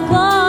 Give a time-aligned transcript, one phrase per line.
[0.00, 0.39] agora.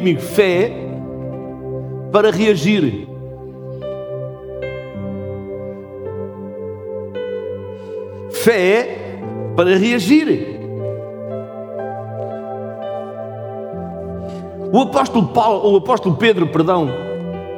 [0.00, 0.72] Comigo: fé
[2.10, 3.08] para reagir.
[8.30, 8.96] Fé
[9.54, 10.58] para reagir.
[14.72, 16.88] O apóstolo Paulo, o apóstolo Pedro, perdão,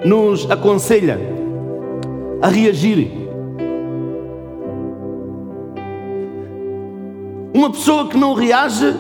[0.05, 1.19] nos aconselha
[2.41, 3.13] a reagir.
[7.55, 8.97] Uma pessoa que não reage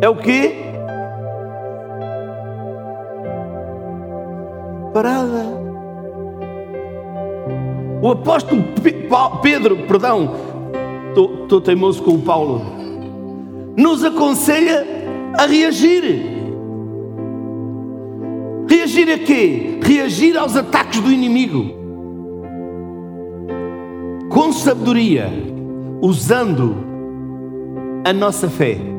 [0.00, 0.67] é o quê?
[4.98, 5.44] Parada.
[8.02, 8.64] O apóstolo
[9.40, 10.34] Pedro, perdão,
[11.12, 12.62] estou teimoso com o Paulo,
[13.76, 14.84] nos aconselha
[15.38, 16.02] a reagir.
[18.68, 19.78] Reagir a quê?
[19.80, 21.66] Reagir aos ataques do inimigo.
[24.30, 25.30] Com sabedoria,
[26.02, 26.74] usando
[28.04, 28.97] a nossa fé.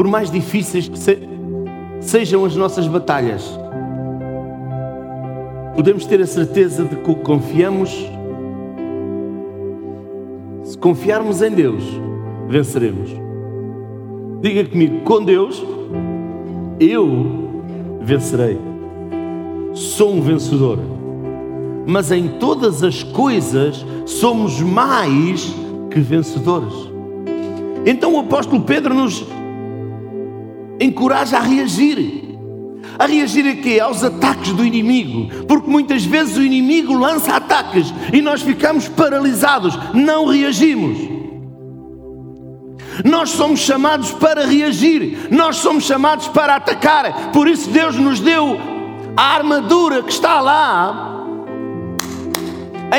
[0.00, 1.18] Por mais difíceis que se,
[2.00, 3.44] sejam as nossas batalhas,
[5.76, 7.94] podemos ter a certeza de que confiamos
[10.80, 11.84] confiarmos em Deus,
[12.48, 13.10] venceremos.
[14.40, 15.62] Diga comigo, com Deus,
[16.80, 17.50] eu
[18.00, 18.58] vencerei.
[19.74, 20.78] Sou um vencedor.
[21.86, 25.54] Mas em todas as coisas somos mais
[25.90, 26.72] que vencedores.
[27.84, 29.26] Então o apóstolo Pedro nos
[30.80, 32.30] encoraja a reagir.
[32.98, 33.78] A reagir a quê?
[33.80, 35.44] Aos ataques do inimigo.
[35.44, 40.98] Porque muitas vezes o inimigo lança ataques e nós ficamos paralisados, não reagimos.
[43.04, 47.30] Nós somos chamados para reagir, nós somos chamados para atacar.
[47.32, 48.58] Por isso Deus nos deu
[49.16, 51.24] a armadura que está lá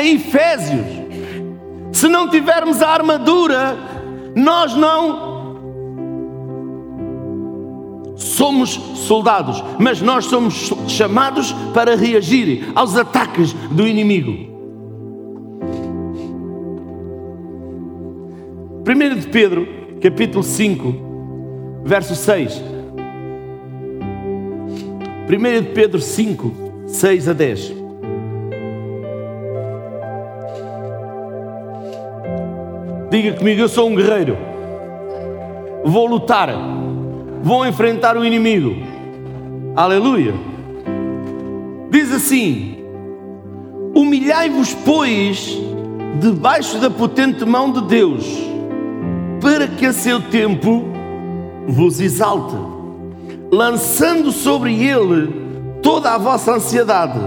[0.00, 0.86] em Efésios.
[1.92, 3.78] Se não tivermos a armadura,
[4.34, 5.31] nós não
[8.22, 14.52] somos soldados, mas nós somos chamados para reagir aos ataques do inimigo.
[18.84, 19.68] 1 de Pedro,
[20.00, 22.62] capítulo 5, verso 6.
[25.28, 26.52] 1 de Pedro 5,
[26.86, 27.74] 6 a 10.
[33.10, 34.36] Diga comigo, eu sou um guerreiro.
[35.84, 36.48] Vou lutar
[37.42, 38.76] vão enfrentar o inimigo.
[39.74, 40.34] Aleluia.
[41.90, 42.78] Diz assim:
[43.94, 45.58] Humilhai-vos, pois,
[46.20, 48.24] debaixo da potente mão de Deus,
[49.40, 50.84] para que a seu tempo
[51.66, 52.56] vos exalte,
[53.50, 55.32] lançando sobre ele
[55.82, 57.18] toda a vossa ansiedade,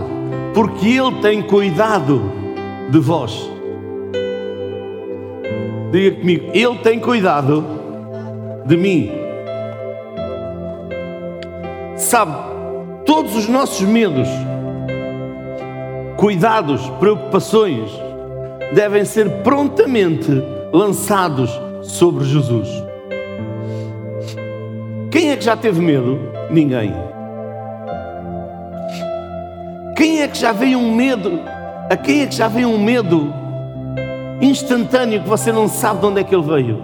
[0.53, 2.31] porque ele tem cuidado
[2.89, 3.51] de vós.
[5.91, 7.63] Diga comigo, ele tem cuidado
[8.65, 9.24] de mim.
[12.15, 12.33] Sabe,
[13.05, 14.29] todos os nossos medos,
[16.15, 17.91] cuidados, preocupações
[18.73, 20.31] devem ser prontamente
[20.71, 21.51] lançados
[21.83, 22.69] sobre Jesus.
[25.11, 26.17] Quem é que já teve medo?
[26.49, 26.93] Ninguém.
[29.97, 31.41] Quem é que já veio um medo?
[31.89, 33.27] A quem é que já veio um medo
[34.39, 36.81] instantâneo que você não sabe de onde é que ele veio?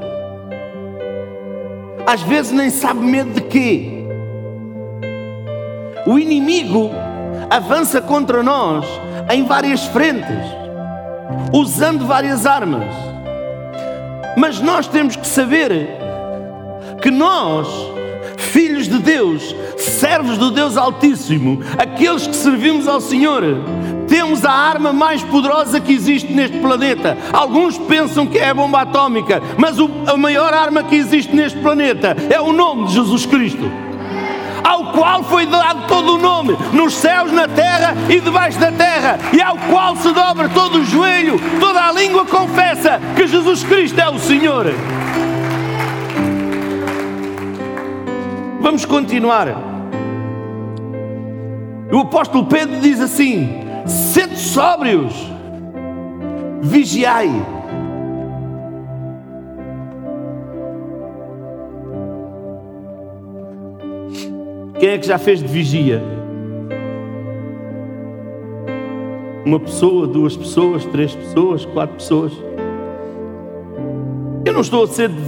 [2.05, 4.00] Às vezes nem sabe medo de quê?
[6.05, 6.91] O inimigo
[7.50, 8.86] avança contra nós
[9.29, 10.46] em várias frentes,
[11.53, 12.93] usando várias armas.
[14.36, 15.89] Mas nós temos que saber
[17.01, 17.67] que nós,
[18.38, 23.43] filhos de Deus, servos do Deus Altíssimo, aqueles que servimos ao Senhor,
[24.08, 27.17] temos a arma mais poderosa que existe neste planeta.
[27.31, 32.17] Alguns pensam que é a bomba atómica, mas a maior arma que existe neste planeta
[32.29, 33.90] é o nome de Jesus Cristo
[34.63, 39.19] ao qual foi dado todo o nome, nos céus, na terra e debaixo da terra,
[39.33, 43.99] e ao qual se dobra todo o joelho, toda a língua confessa que Jesus Cristo
[43.99, 44.67] é o Senhor.
[48.61, 49.47] Vamos continuar.
[51.91, 53.49] O apóstolo Pedro diz assim:
[53.85, 55.13] sede sóbrios,
[56.61, 57.60] vigiai.
[64.81, 66.01] Quem é que já fez de vigia?
[69.45, 72.33] Uma pessoa, duas pessoas, três pessoas, quatro pessoas.
[74.43, 75.21] Eu não estou a ser de,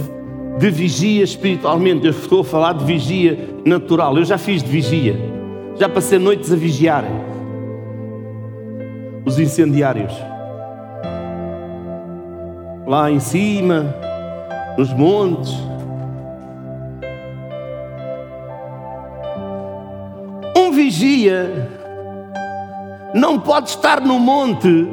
[0.58, 4.18] de vigia espiritualmente, eu estou a falar de vigia natural.
[4.18, 5.16] Eu já fiz de vigia,
[5.76, 7.04] já passei noites a vigiar
[9.24, 10.12] os incendiários.
[12.88, 13.94] lá em cima,
[14.76, 15.73] nos montes.
[20.94, 21.68] Vigia
[23.14, 24.86] não pode estar no monte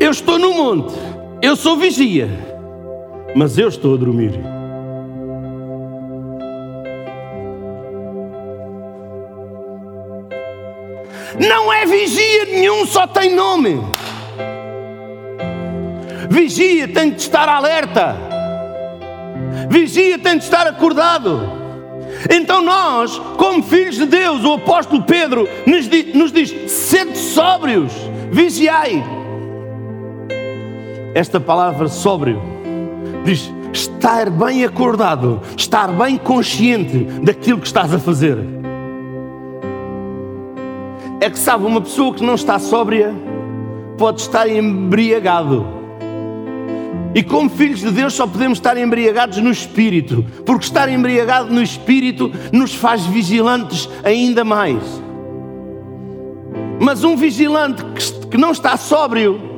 [0.00, 0.94] Eu estou no monte,
[1.40, 2.28] eu sou vigia,
[3.36, 4.59] mas eu estou a dormir.
[11.40, 13.82] Não é vigia nenhum, só tem nome.
[16.28, 18.16] Vigia tem de estar alerta.
[19.68, 21.58] Vigia tem de estar acordado.
[22.30, 27.92] Então nós, como filhos de Deus, o apóstolo Pedro nos diz, nos diz sede sóbrios,
[28.30, 29.02] vigiai
[31.14, 32.40] esta palavra sóbrio
[33.24, 38.59] diz estar bem acordado, estar bem consciente daquilo que estás a fazer.
[41.20, 43.14] É que sabe, uma pessoa que não está sóbria
[43.98, 45.66] pode estar embriagado.
[47.14, 51.62] E como filhos de Deus só podemos estar embriagados no espírito, porque estar embriagado no
[51.62, 54.82] espírito nos faz vigilantes ainda mais.
[56.80, 57.84] Mas um vigilante
[58.30, 59.49] que não está sóbrio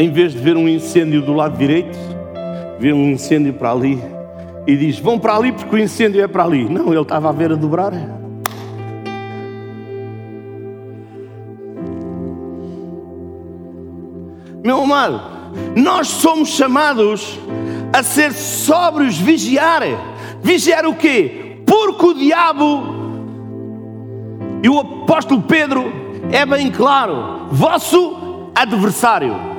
[0.00, 1.98] em vez de ver um incêndio do lado direito,
[2.78, 4.02] vê um incêndio para ali
[4.66, 6.64] e diz: Vão para ali porque o incêndio é para ali.
[6.64, 7.92] Não, ele estava a ver a dobrar.
[14.64, 15.20] Meu amado,
[15.76, 17.38] nós somos chamados
[17.92, 19.82] a ser sóbrios, vigiar.
[20.42, 21.58] Vigiar o quê?
[21.66, 23.00] Porque o diabo
[24.62, 25.92] e o apóstolo Pedro
[26.32, 29.49] é bem claro, vosso adversário.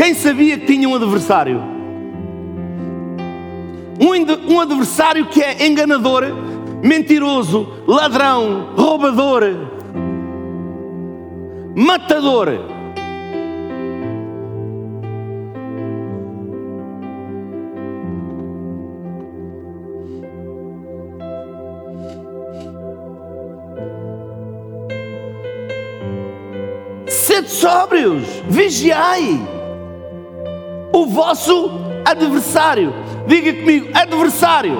[0.00, 1.60] Quem sabia que tinha um adversário?
[4.00, 6.24] Um, adversário que é enganador,
[6.82, 9.42] mentiroso, ladrão, roubador,
[11.76, 12.48] matador.
[27.06, 29.59] Sede sóbrios, vigiai
[30.92, 31.70] o vosso
[32.04, 32.92] adversário.
[33.26, 34.78] Diga comigo, adversário.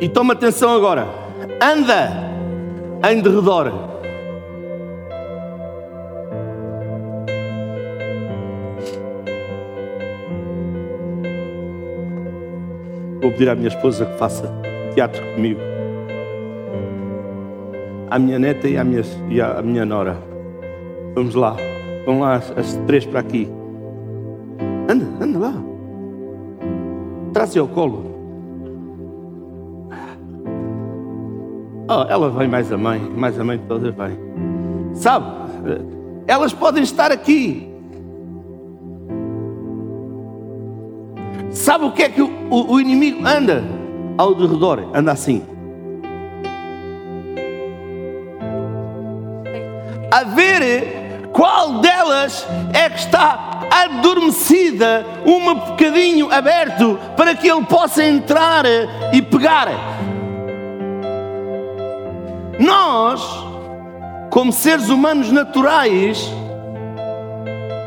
[0.00, 1.08] E toma atenção agora.
[1.60, 2.10] Anda
[3.10, 3.72] em derredor.
[13.20, 14.52] Vou pedir à minha esposa que faça
[14.94, 15.75] teatro comigo
[18.10, 20.16] à minha neta e à minha, e à minha nora.
[21.14, 21.56] Vamos lá.
[22.04, 23.48] Vão lá as, as três para aqui.
[24.88, 25.54] Anda, anda lá.
[27.32, 28.16] Traz-se ao colo.
[31.88, 34.18] Oh, ela vai mais a mãe, mais a mãe toda vai.
[34.92, 35.26] Sabe,
[36.26, 37.72] elas podem estar aqui.
[41.50, 43.62] Sabe o que é que o, o, o inimigo anda
[44.18, 44.90] ao redor?
[44.94, 45.42] Anda assim.
[50.16, 58.02] A ver qual delas é que está adormecida, um bocadinho aberto, para que ele possa
[58.02, 58.64] entrar
[59.12, 59.68] e pegar.
[62.58, 63.22] Nós,
[64.30, 66.32] como seres humanos naturais,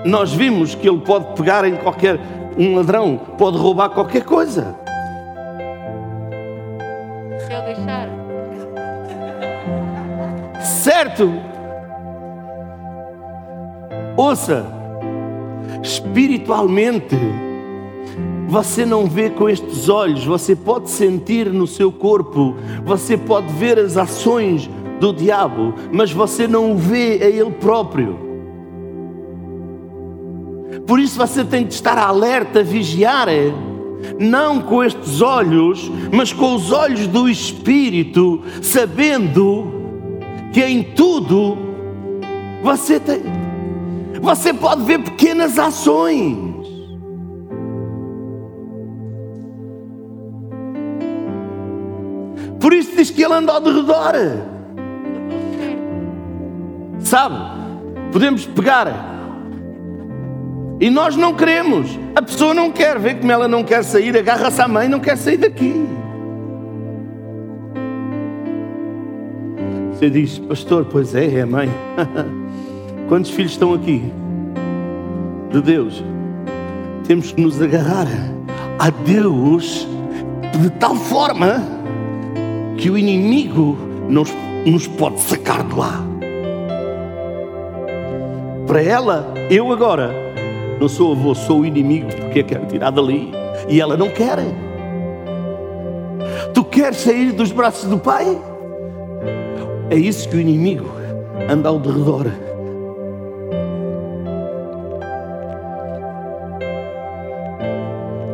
[0.05, 2.19] nós vimos que ele pode pegar em qualquer
[2.55, 4.75] um ladrão, pode roubar qualquer coisa.
[7.39, 8.07] Se eu deixar.
[10.61, 11.58] Certo?
[14.19, 14.65] Ouça,
[15.81, 17.15] espiritualmente,
[18.49, 23.79] você não vê com estes olhos, você pode sentir no seu corpo, você pode ver
[23.79, 28.19] as ações do diabo, mas você não o vê a ele próprio.
[30.85, 33.29] Por isso você tem de estar alerta, vigiar,
[34.19, 39.65] não com estes olhos, mas com os olhos do Espírito, sabendo
[40.51, 41.57] que em tudo
[42.61, 43.38] você tem
[44.21, 46.37] você pode ver pequenas ações.
[52.59, 54.13] Por isso diz que ele anda ao derredor.
[56.99, 57.35] Sabe?
[58.11, 58.87] Podemos pegar.
[60.79, 61.97] E nós não queremos.
[62.15, 65.17] A pessoa não quer ver como ela não quer sair, agarra-se à mãe, não quer
[65.17, 65.73] sair daqui.
[69.93, 71.69] Você diz, pastor, pois é, é mãe.
[73.09, 74.03] Quantos filhos estão aqui?
[75.51, 76.03] De Deus.
[77.07, 78.05] Temos que nos agarrar
[78.77, 79.87] a Deus
[80.61, 81.63] de tal forma
[82.77, 83.75] que o inimigo
[84.07, 84.31] nos,
[84.63, 86.05] nos pode sacar de lá.
[88.67, 90.13] Para ela, eu agora
[90.79, 93.31] não sou avô, sou o inimigo, porque quero tirar dali.
[93.67, 94.37] E ela não quer.
[96.53, 98.39] Tu queres sair dos braços do pai?
[99.89, 100.91] É isso que o inimigo
[101.49, 102.27] anda ao derredor.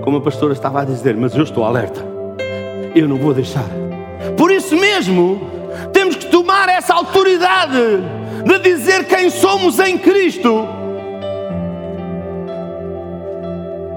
[0.06, 2.00] Como a pastora estava a dizer, mas eu estou alerta.
[2.94, 3.66] Eu não vou deixar.
[4.38, 5.42] Por isso mesmo,
[5.92, 7.80] temos que tomar essa autoridade
[8.46, 10.68] de dizer quem somos em Cristo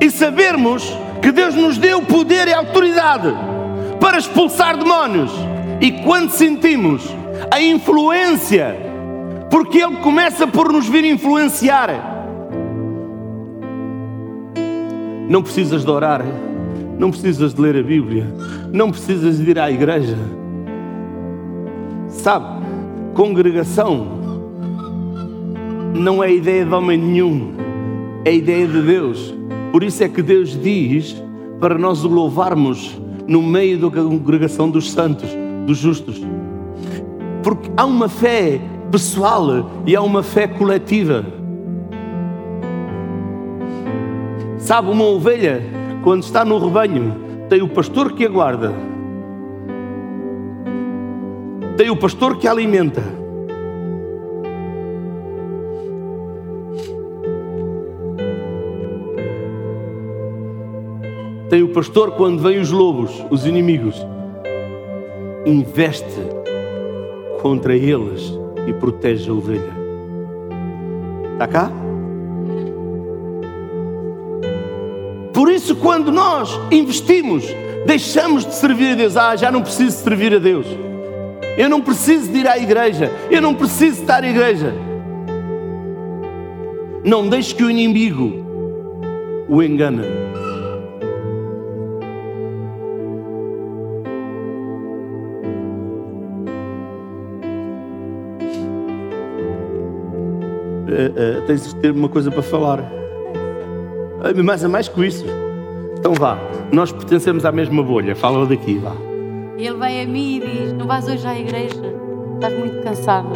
[0.00, 3.35] e sabermos que Deus nos deu poder e autoridade
[4.00, 5.30] para expulsar demónios.
[5.78, 7.02] E quando sentimos
[7.50, 8.74] a influência,
[9.50, 12.17] porque Ele começa por nos vir influenciar.
[15.28, 16.24] Não precisas de orar,
[16.98, 18.26] não precisas de ler a Bíblia,
[18.72, 20.16] não precisas de ir à igreja.
[22.08, 22.64] Sabe,
[23.14, 24.06] congregação
[25.94, 27.52] não é ideia de homem nenhum,
[28.24, 29.34] é ideia de Deus.
[29.70, 31.22] Por isso é que Deus diz
[31.60, 35.28] para nós o louvarmos no meio da congregação dos santos,
[35.66, 36.22] dos justos.
[37.42, 38.60] Porque há uma fé
[38.90, 41.38] pessoal e há uma fé coletiva.
[44.68, 45.62] Sabe, uma ovelha,
[46.04, 48.70] quando está no rebanho, tem o pastor que aguarda,
[51.78, 53.00] tem o pastor que a alimenta.
[61.48, 63.96] Tem o pastor quando vêm os lobos, os inimigos,
[65.46, 66.20] investe
[67.40, 68.35] contra eles
[68.66, 69.72] e protege a ovelha.
[71.33, 71.88] Está cá?
[75.38, 77.44] Por isso, quando nós investimos,
[77.87, 79.16] deixamos de servir a Deus.
[79.16, 80.66] Ah, já não preciso servir a Deus.
[81.57, 83.09] Eu não preciso de ir à igreja.
[83.31, 84.74] Eu não preciso estar à igreja.
[87.05, 88.44] Não deixe que o inimigo
[89.48, 90.03] o engane.
[100.88, 102.98] Uh, uh, tens de ter uma coisa para falar.
[104.44, 105.24] Mas é mais que isso.
[105.98, 106.38] Então vá,
[106.72, 108.14] nós pertencemos à mesma bolha.
[108.14, 108.92] Fala daqui, vá.
[109.57, 111.94] Ele vem a mim e diz: Não vais hoje à igreja?
[112.35, 113.31] Estás muito cansado.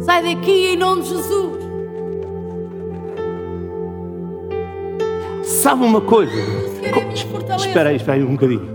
[0.00, 1.56] Sai daqui em nome de Jesus.
[5.42, 6.32] Sabe uma coisa?
[7.56, 8.68] Espera aí, espera aí um bocadinho.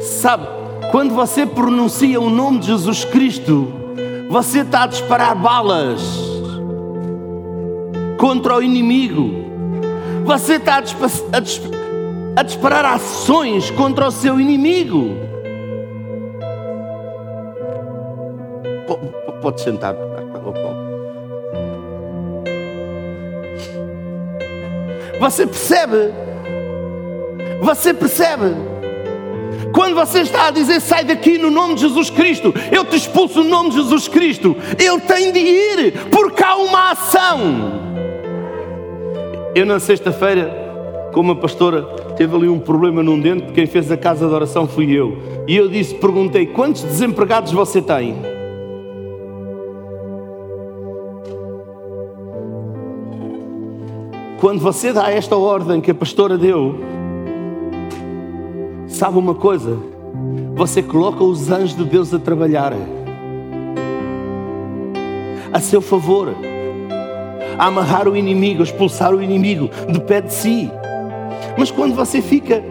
[0.00, 0.46] Sabe,
[0.90, 3.72] quando você pronuncia o nome de Jesus Cristo,
[4.28, 6.27] você está a disparar balas
[8.18, 9.30] contra o inimigo.
[10.24, 11.60] Você está a, dispa a, dis
[12.36, 15.16] a disparar ações contra o seu inimigo.
[18.86, 19.94] P pode sentar.
[25.20, 26.12] Você percebe?
[27.60, 28.54] Você percebe?
[29.72, 33.42] Quando você está a dizer sai daqui no nome de Jesus Cristo, eu te expulso
[33.42, 37.87] no nome de Jesus Cristo, ele tem de ir, porque há uma ação.
[39.54, 41.82] Eu na sexta-feira, como a pastora
[42.16, 45.18] teve ali um problema num dente, quem fez a casa de oração fui eu.
[45.46, 48.16] E eu disse, perguntei, quantos desempregados você tem?
[54.40, 56.78] Quando você dá esta ordem que a pastora deu,
[58.98, 59.78] Sabe uma coisa?
[60.56, 62.72] Você coloca os anjos de Deus a trabalhar
[65.52, 66.34] a seu favor,
[67.58, 70.70] amarrar o inimigo, expulsar o inimigo de pé de si.
[71.58, 72.62] Mas quando você fica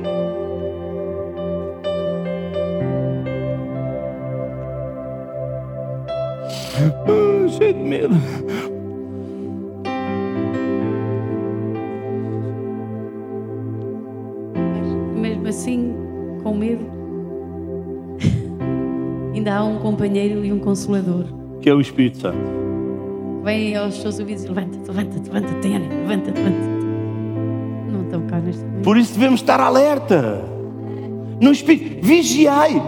[6.79, 8.15] ah, cheio de medo.
[15.15, 15.93] Mesmo assim,
[16.43, 16.85] com medo,
[19.33, 21.25] ainda há um companheiro e um consolador.
[21.59, 22.66] Que é o Espírito Santo.
[23.47, 26.85] Vem aos seus ouvidos e levanta-te, levanta-te, levanta-te, levanta-te, levanta-te.
[27.93, 28.83] Não estão cá neste momento.
[28.83, 30.43] Por isso devemos estar alerta.
[31.39, 32.05] no espírito.
[32.05, 32.83] Vigiai.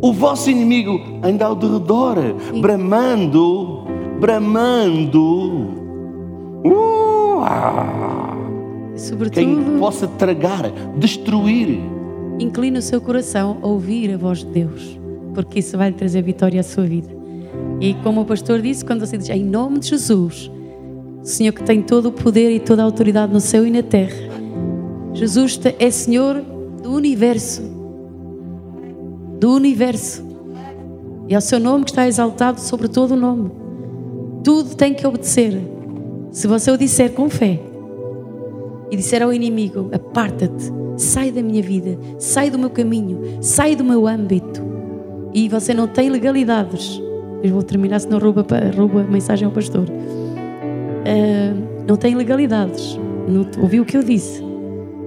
[0.00, 2.16] O vosso inimigo anda ao derredor,
[2.58, 3.84] bramando,
[4.18, 5.20] bramando.
[6.64, 8.38] Uh, ah.
[8.96, 11.80] Sobretudo, quem possa tragar, destruir.
[12.38, 14.98] inclina o seu coração a ouvir a voz de Deus,
[15.34, 17.13] porque isso vai lhe trazer vitória à sua vida.
[17.84, 20.50] E como o pastor disse, quando você diz em nome de Jesus,
[21.20, 23.82] o Senhor que tem todo o poder e toda a autoridade no céu e na
[23.82, 24.30] terra,
[25.12, 26.42] Jesus é Senhor
[26.82, 27.60] do universo.
[29.38, 30.24] Do universo.
[31.28, 33.50] E é o seu nome que está exaltado sobre todo o nome.
[34.42, 35.52] Tudo tem que obedecer.
[36.30, 37.60] Se você o disser com fé
[38.90, 43.84] e disser ao inimigo: aparta-te, sai da minha vida, sai do meu caminho, sai do
[43.84, 44.62] meu âmbito,
[45.34, 47.04] e você não tem legalidades.
[47.50, 49.84] Vou terminar, senão rouba, rouba a mensagem ao pastor.
[49.84, 52.98] Uh, não tem legalidades.
[53.28, 54.42] Não, ouviu o que eu disse?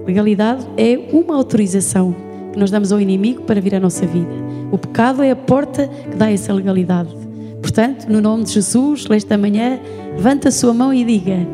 [0.06, 2.14] Legalidade é uma autorização
[2.52, 4.30] que nós damos ao inimigo para vir à nossa vida.
[4.70, 7.14] O pecado é a porta que dá essa legalidade.
[7.60, 9.80] Portanto, no nome de Jesus, nesta manhã,
[10.16, 11.46] levanta a sua mão e diga: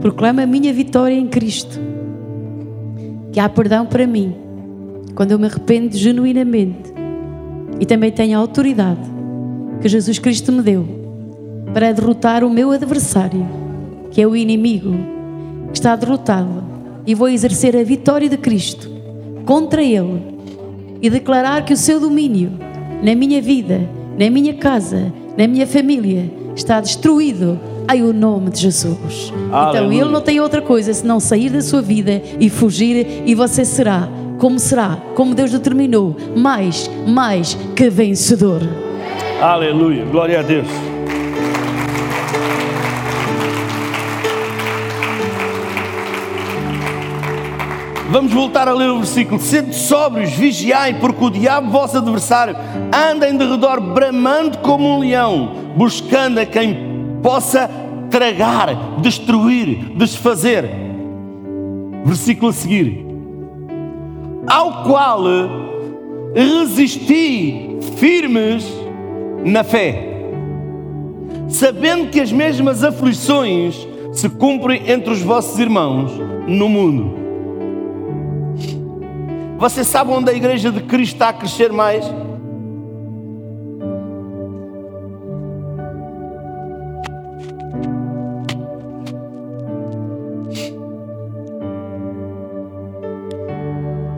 [0.00, 1.78] Proclama a minha vitória em Cristo.
[3.32, 4.34] Que há perdão para mim
[5.14, 6.92] quando eu me arrependo genuinamente.
[7.80, 9.12] E também tenho autoridade
[9.82, 10.86] que Jesus Cristo me deu
[11.74, 13.44] para derrotar o meu adversário,
[14.12, 14.94] que é o inimigo,
[15.72, 16.62] que está derrotado
[17.04, 18.88] e vou exercer a vitória de Cristo
[19.44, 20.22] contra ele
[21.02, 22.52] e declarar que o seu domínio
[23.02, 23.80] na minha vida,
[24.16, 27.58] na minha casa, na minha família está destruído
[27.92, 29.32] em o nome de Jesus.
[29.50, 29.80] Aleluia.
[29.80, 33.64] Então ele não tem outra coisa senão sair da sua vida e fugir e você
[33.64, 38.60] será como será, como Deus determinou, mais, mais que vencedor.
[39.42, 40.68] Aleluia, glória a Deus.
[48.08, 49.40] Vamos voltar a ler o versículo.
[49.40, 52.54] Sede sóbrios, vigiai, porque o diabo, vosso adversário,
[52.94, 57.68] anda em derredor, bramando como um leão, buscando a quem possa
[58.10, 60.70] tragar, destruir, desfazer.
[62.04, 63.04] Versículo a seguir.
[64.46, 65.24] Ao qual
[66.32, 68.81] resisti firmes
[69.44, 70.08] na fé,
[71.48, 76.12] sabendo que as mesmas aflições se cumprem entre os vossos irmãos
[76.46, 77.22] no mundo.
[79.58, 82.04] Você sabe onde a igreja de Cristo está a crescer mais?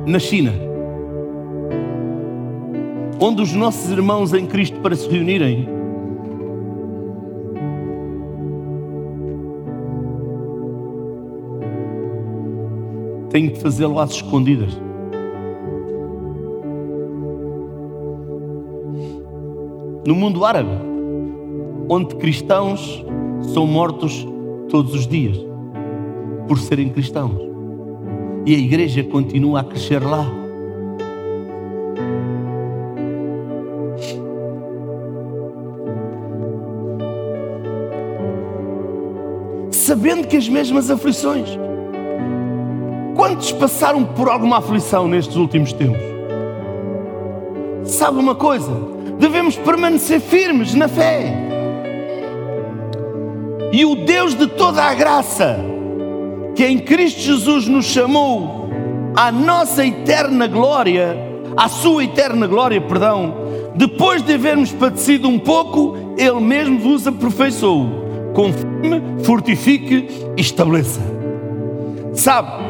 [0.07, 0.53] Na China,
[3.25, 5.67] onde os nossos irmãos em Cristo para se reunirem
[13.31, 14.79] têm que fazê-lo às escondidas.
[20.07, 20.77] no mundo árabe,
[21.89, 23.03] onde cristãos
[23.55, 24.27] são mortos
[24.69, 25.39] todos os dias
[26.47, 27.41] por serem cristãos.
[28.45, 30.44] E a igreja continua a crescer lá.
[40.05, 41.49] Sabendo que as mesmas aflições.
[43.17, 46.03] Quantos passaram por alguma aflição nestes últimos tempos?
[47.85, 48.71] Sabe uma coisa?
[49.19, 51.35] devemos permanecer firmes na fé.
[53.73, 55.59] E o Deus de toda a graça,
[56.55, 58.69] que em Cristo Jesus nos chamou
[59.17, 61.17] à nossa eterna glória,
[61.57, 63.35] à sua eterna glória, perdão,
[63.75, 68.05] depois de havermos padecido um pouco, Ele mesmo vos aperfeiçoou.
[69.25, 71.01] Fortifique e estabeleça.
[72.13, 72.63] Sabe,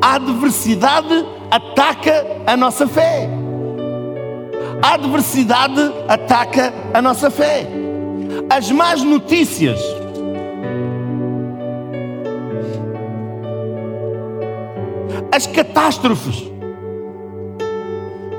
[0.00, 3.28] a adversidade ataca a nossa fé.
[4.80, 7.66] A adversidade ataca a nossa fé.
[8.48, 9.80] As más notícias.
[15.32, 16.48] As catástrofes.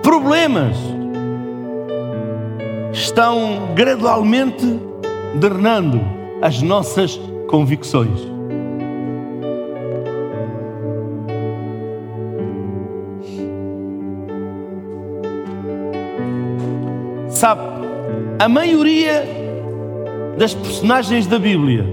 [0.01, 0.77] Problemas.
[2.93, 4.79] Estão gradualmente
[5.35, 8.19] drenando as nossas convicções.
[17.29, 17.61] Sabe,
[18.39, 19.23] a maioria
[20.37, 21.85] das personagens da Bíblia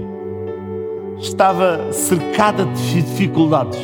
[1.19, 3.79] estava cercada de dificuldades,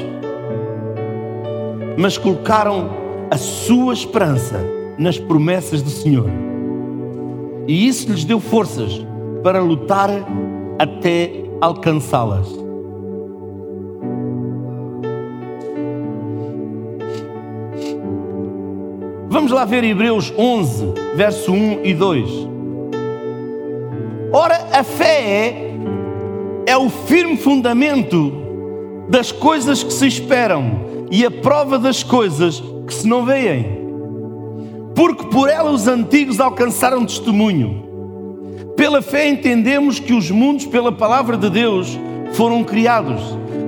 [1.97, 2.89] mas colocaram
[3.30, 4.60] a sua esperança
[4.97, 6.30] nas promessas do Senhor.
[7.67, 9.06] E isso lhes deu forças
[9.43, 10.10] para lutar
[10.79, 12.47] até alcançá-las.
[19.29, 22.29] Vamos lá ver Hebreus 11, verso 1 e 2.
[24.31, 25.71] Ora, a fé
[26.65, 28.31] é o firme fundamento
[29.09, 33.85] das coisas que se esperam e a prova das coisas que se não veem.
[34.95, 37.85] Porque por ela os antigos alcançaram testemunho.
[38.86, 42.00] Pela fé entendemos que os mundos, pela palavra de Deus,
[42.34, 43.19] foram criados,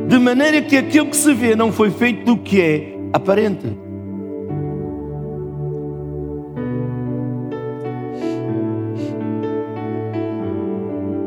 [0.07, 3.65] de maneira que aquilo que se vê não foi feito do que é aparente.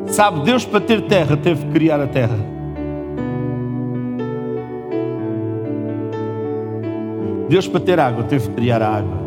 [0.06, 2.38] Sabe, Deus para ter terra teve que criar a terra.
[7.48, 9.19] Deus para ter água teve que criar a água.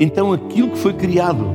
[0.00, 1.46] Então aquilo que foi criado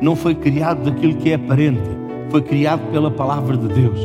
[0.00, 1.82] não foi criado daquilo que é aparente,
[2.30, 4.00] foi criado pela palavra de Deus.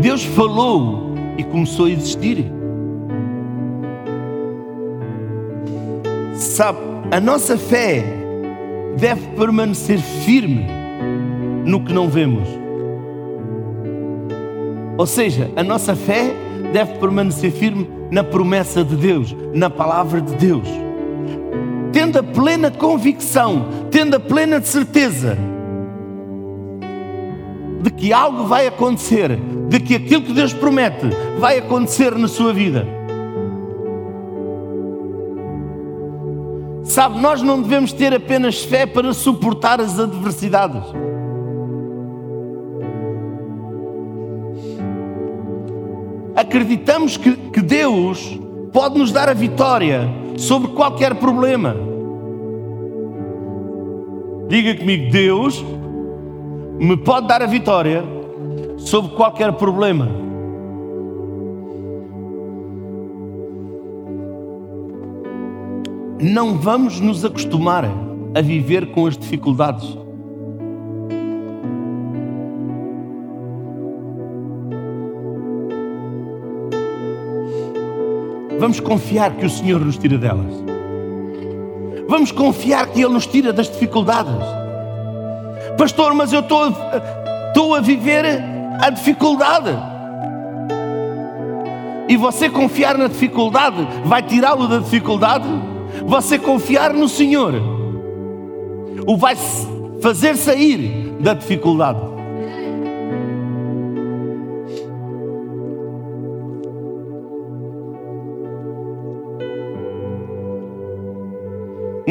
[0.00, 2.46] Deus falou e começou a existir.
[6.34, 6.78] Sabe,
[7.10, 8.04] a nossa fé
[8.96, 10.64] deve permanecer firme
[11.64, 12.48] no que não vemos.
[14.96, 16.32] Ou seja, a nossa fé
[16.72, 20.81] deve permanecer firme na promessa de Deus, na palavra de Deus
[21.92, 25.36] tendo a plena convicção, tendo a plena certeza
[27.82, 29.36] de que algo vai acontecer,
[29.68, 31.06] de que aquilo que Deus promete
[31.38, 32.86] vai acontecer na sua vida.
[36.84, 40.82] Sabe, nós não devemos ter apenas fé para suportar as adversidades.
[46.36, 48.38] Acreditamos que, que Deus
[48.72, 51.76] pode nos dar a vitória sobre qualquer problema.
[54.48, 55.64] Diga comigo, Deus
[56.78, 58.02] me pode dar a vitória
[58.76, 60.08] sobre qualquer problema.
[66.20, 67.84] Não vamos nos acostumar
[68.34, 70.01] a viver com as dificuldades.
[78.62, 80.54] Vamos confiar que o Senhor nos tira delas.
[82.06, 84.36] Vamos confiar que Ele nos tira das dificuldades.
[85.76, 86.72] Pastor, mas eu estou,
[87.48, 88.24] estou a viver
[88.80, 89.70] a dificuldade.
[92.08, 95.48] E você confiar na dificuldade vai tirá-lo da dificuldade?
[96.06, 97.54] Você confiar no Senhor
[99.04, 99.34] o vai
[100.00, 102.11] fazer sair da dificuldade.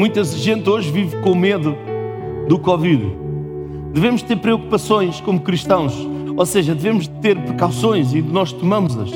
[0.02, 1.76] Muita gente hoje vive com medo
[2.48, 3.16] do Covid.
[3.94, 5.94] Devemos ter preocupações como cristãos,
[6.36, 9.12] ou seja, devemos ter precauções e nós tomamos-as,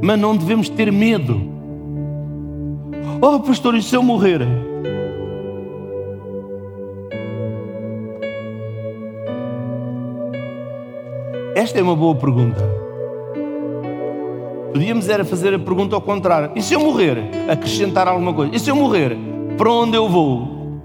[0.00, 1.38] mas não devemos ter medo.
[3.20, 4.40] Oh, pastor, e se eu morrer?
[11.54, 12.66] Esta é uma boa pergunta.
[14.72, 16.52] Podíamos era fazer a pergunta ao contrário.
[16.56, 17.18] E se eu morrer?
[17.50, 18.56] Acrescentar alguma coisa.
[18.56, 19.31] E se eu morrer?
[19.62, 20.80] Para onde eu vou?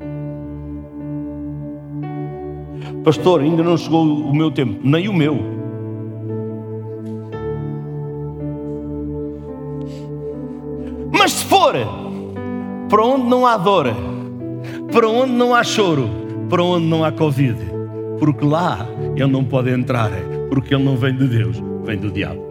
[3.04, 5.36] Pastor, ainda não chegou o meu tempo, nem o meu.
[11.12, 11.74] Mas se for,
[12.88, 13.88] para onde não há dor,
[14.92, 16.08] para onde não há choro,
[16.48, 17.58] para onde não há Covid,
[18.20, 18.86] porque lá
[19.16, 20.12] ele não pode entrar,
[20.50, 22.46] porque ele não vem de Deus, vem do diabo.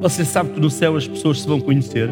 [0.00, 2.08] Você sabe que no céu as pessoas se vão conhecer?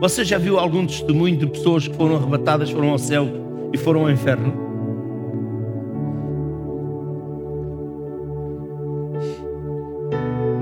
[0.00, 3.28] Você já viu algum testemunho de pessoas que foram arrebatadas, foram ao céu
[3.72, 4.52] e foram ao inferno?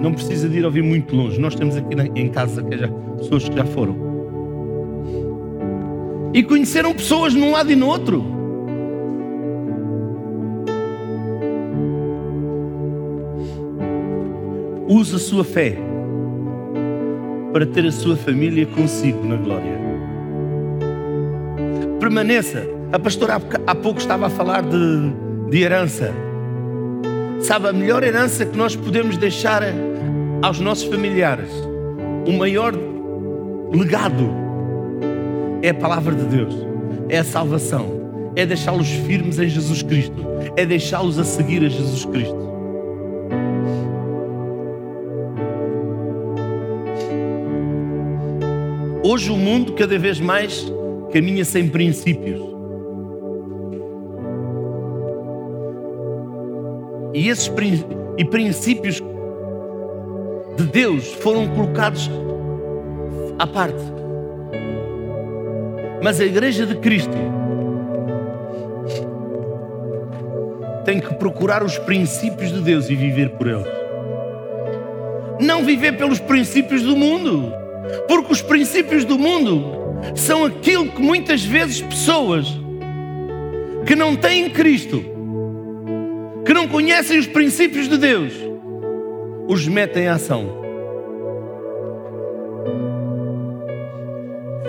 [0.02, 1.40] Não precisa de ir ouvir muito longe.
[1.40, 3.96] Nós temos aqui em casa que já, pessoas que já foram.
[6.34, 8.33] E conheceram pessoas num lado e no outro.
[14.86, 15.78] Use a sua fé
[17.52, 19.78] para ter a sua família consigo na glória.
[21.98, 22.66] Permaneça.
[22.92, 25.12] A pastora há pouco estava a falar de,
[25.50, 26.12] de herança.
[27.40, 29.62] Sabe, a melhor herança que nós podemos deixar
[30.42, 31.50] aos nossos familiares,
[32.26, 32.74] o maior
[33.72, 34.30] legado,
[35.62, 36.54] é a palavra de Deus,
[37.08, 40.24] é a salvação, é deixá-los firmes em Jesus Cristo,
[40.56, 42.43] é deixá-los a seguir a Jesus Cristo.
[49.06, 50.64] Hoje o mundo cada vez mais
[51.12, 52.40] caminha sem princípios.
[57.12, 57.52] E esses
[58.16, 59.02] e princípios
[60.56, 62.10] de Deus foram colocados
[63.38, 63.84] à parte.
[66.02, 67.12] Mas a Igreja de Cristo
[70.86, 73.66] tem que procurar os princípios de Deus e viver por eles.
[75.42, 77.52] Não viver pelos princípios do mundo,
[78.08, 82.46] porque os princípios do mundo são aquilo que muitas vezes pessoas
[83.86, 85.04] que não têm Cristo,
[86.44, 88.32] que não conhecem os princípios de Deus,
[89.46, 90.64] os metem em ação.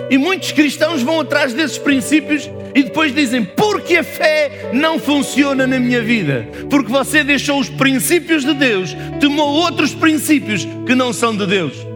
[0.08, 5.66] E muitos cristãos vão atrás desses princípios e depois dizem: porque a fé não funciona
[5.66, 6.46] na minha vida?
[6.70, 11.95] Porque você deixou os princípios de Deus, tomou outros princípios que não são de Deus.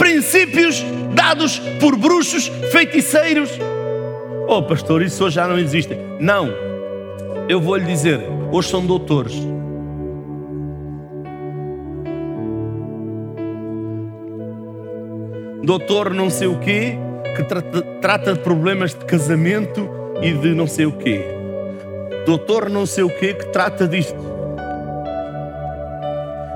[0.00, 0.82] Princípios
[1.14, 3.50] dados por bruxos, feiticeiros.
[4.48, 5.94] Oh, pastor, isso hoje já não existe.
[6.18, 6.48] Não,
[7.46, 8.18] eu vou lhe dizer:
[8.50, 9.34] hoje são doutores.
[15.62, 16.96] Doutor, não sei o quê,
[17.36, 19.86] que trata, trata de problemas de casamento
[20.22, 21.22] e de não sei o quê.
[22.24, 24.16] Doutor não sei o quê que trata disto.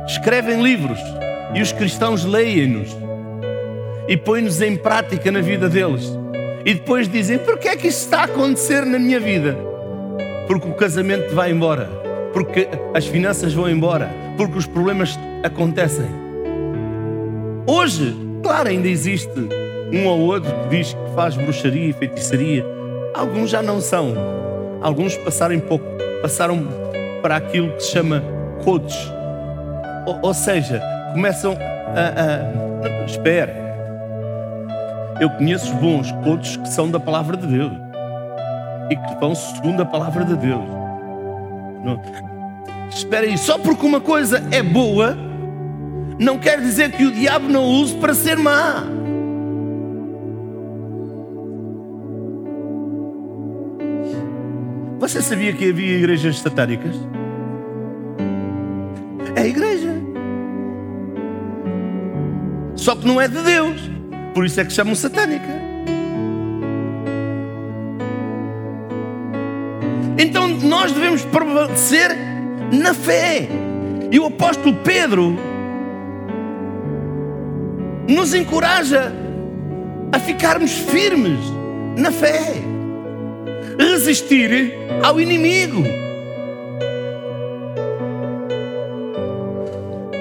[0.07, 0.99] Escrevem livros
[1.53, 3.04] e os cristãos leem-nos
[4.09, 6.13] e põem-nos em prática na vida deles.
[6.65, 9.57] E depois dizem: por que é que isto está a acontecer na minha vida?
[10.47, 11.87] Porque o casamento vai embora,
[12.33, 16.07] porque as finanças vão embora, porque os problemas acontecem.
[17.67, 19.33] Hoje, claro, ainda existe
[19.93, 22.65] um ou outro que diz que faz bruxaria e feitiçaria.
[23.15, 24.15] Alguns já não são.
[24.83, 25.87] Alguns passaram pouco,
[26.21, 26.67] passaram
[27.23, 28.23] para aquilo que se chama
[28.63, 29.11] coaches.
[30.07, 33.05] Ou, ou seja, começam a, a.
[33.07, 33.64] Espera.
[35.21, 37.73] Eu conheço bons coaches que são da palavra de Deus
[38.91, 40.65] e que vão segundo a palavra de Deus.
[41.85, 42.01] Não.
[42.91, 45.17] Espera aí, só porque uma coisa é boa,
[46.19, 48.85] não quer dizer que o diabo não use para ser má.
[54.99, 56.97] Você sabia que havia igrejas satânicas?
[59.37, 59.93] É a igreja.
[62.75, 63.95] Só que não é de Deus.
[64.35, 65.49] Por isso é que chamam satânica.
[70.19, 72.11] Então nós devemos prevalecer
[72.73, 73.49] na fé.
[74.11, 75.39] E o apóstolo Pedro
[78.09, 79.13] nos encoraja
[80.13, 81.41] a ficarmos firmes
[81.97, 82.55] na fé
[83.79, 85.83] resistir ao inimigo.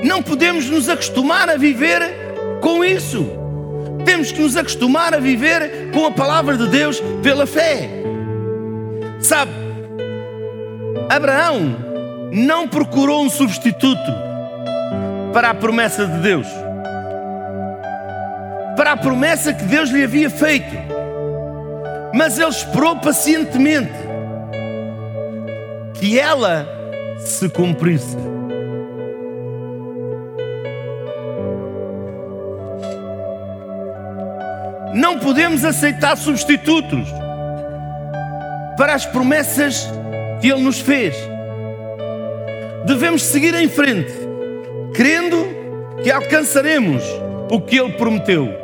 [0.04, 2.02] Não podemos nos acostumar a viver
[2.62, 3.43] com isso.
[4.06, 7.90] Temos que nos acostumar a viver com a palavra de Deus pela fé.
[9.20, 9.52] Sabe,
[11.10, 11.76] Abraão
[12.32, 14.12] não procurou um substituto
[15.32, 16.48] para a promessa de Deus,
[18.76, 20.76] para a promessa que Deus lhe havia feito.
[22.14, 23.92] Mas ele esperou pacientemente
[25.96, 26.68] que ela
[27.20, 28.18] se cumprisse.
[34.94, 37.08] Não podemos aceitar substitutos
[38.78, 39.90] para as promessas
[40.40, 41.16] que Ele nos fez.
[42.86, 44.14] Devemos seguir em frente,
[44.94, 45.48] crendo
[46.04, 47.04] que alcançaremos
[47.50, 48.64] o que Ele prometeu.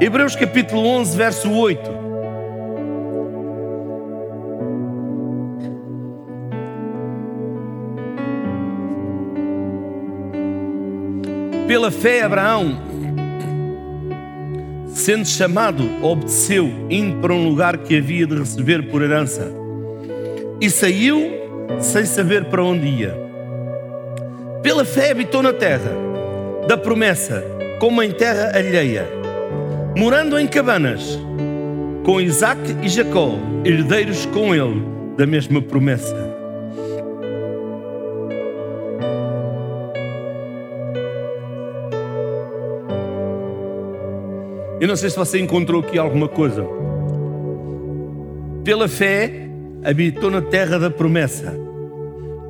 [0.00, 2.01] Hebreus capítulo 11, verso 8.
[11.72, 12.76] Pela fé, Abraão,
[14.88, 19.50] sendo chamado, obedeceu, indo para um lugar que havia de receber por herança,
[20.60, 21.30] e saiu
[21.80, 23.16] sem saber para onde ia.
[24.62, 25.92] Pela fé, habitou na terra
[26.68, 27.42] da promessa,
[27.80, 29.08] como em terra alheia
[29.96, 31.18] morando em cabanas,
[32.04, 34.84] com Isaac e Jacó, herdeiros com ele
[35.16, 36.31] da mesma promessa.
[44.82, 46.66] Eu não sei se você encontrou aqui alguma coisa.
[48.64, 49.32] Pela fé,
[49.84, 51.54] habitou na terra da promessa,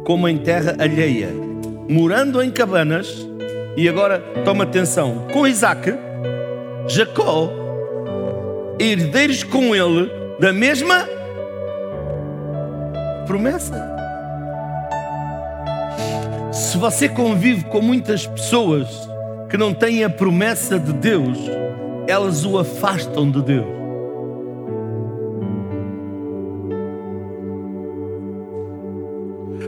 [0.07, 1.29] como em terra alheia,
[1.87, 3.29] morando em cabanas,
[3.77, 5.93] e agora toma atenção, com Isaac
[6.89, 7.53] Jacó,
[8.81, 10.11] herdeiros com ele
[10.41, 11.07] da mesma
[13.27, 13.95] promessa.
[16.51, 18.89] Se você convive com muitas pessoas
[19.51, 21.37] que não têm a promessa de Deus,
[22.07, 23.67] elas o afastam de Deus.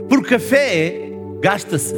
[0.09, 1.11] Porque a fé
[1.41, 1.95] gasta-se.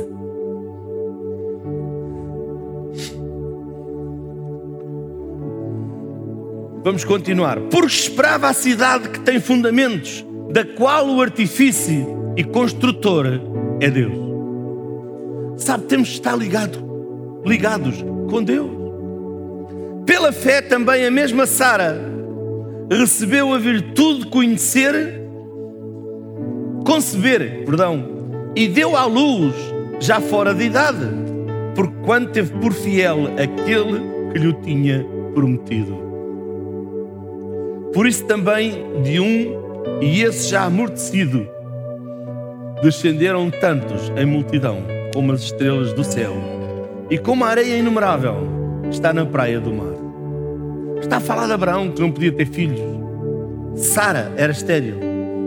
[6.83, 7.59] Vamos continuar.
[7.69, 13.25] Porque esperava a cidade que tem fundamentos, da qual o artifício e construtor
[13.81, 14.17] é Deus.
[15.57, 18.76] Sabe, temos de estar ligado, ligados com Deus.
[20.07, 21.99] Pela fé também a mesma Sara
[22.89, 25.21] recebeu a virtude de conhecer,
[26.85, 28.07] conceber, perdão,
[28.55, 29.53] e deu à luz
[29.99, 31.05] já fora de idade,
[31.75, 33.99] porque quando teve por fiel aquele
[34.31, 35.97] que lhe tinha prometido.
[37.93, 41.45] Por isso também de um, e esse já amortecido,
[42.81, 44.83] descenderam tantos em multidão
[45.13, 46.33] como as estrelas do céu
[47.09, 48.35] e como a areia inumerável
[48.89, 49.96] está na praia do mar.
[51.01, 52.79] Está a falar de Abraão que não podia ter filhos.
[53.75, 54.95] Sara era estéril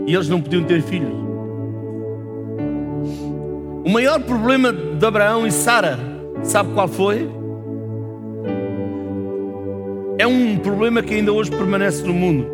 [0.07, 1.13] e eles não podiam ter filhos.
[3.85, 5.99] O maior problema de Abraão e Sara,
[6.43, 7.29] sabe qual foi?
[10.17, 12.47] É um problema que ainda hoje permanece no mundo.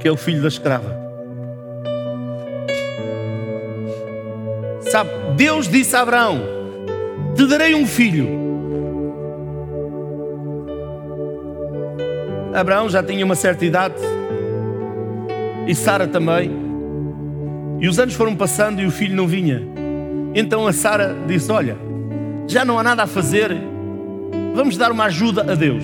[0.00, 1.03] Que é o filho da escrava.
[4.94, 6.40] Sabe, Deus disse a Abraão:
[7.34, 8.28] Te darei um filho.
[12.54, 13.96] Abraão já tinha uma certa idade
[15.66, 16.48] e Sara também.
[17.80, 19.62] E os anos foram passando e o filho não vinha.
[20.32, 21.76] Então a Sara disse: Olha,
[22.46, 23.50] já não há nada a fazer,
[24.54, 25.82] vamos dar uma ajuda a Deus.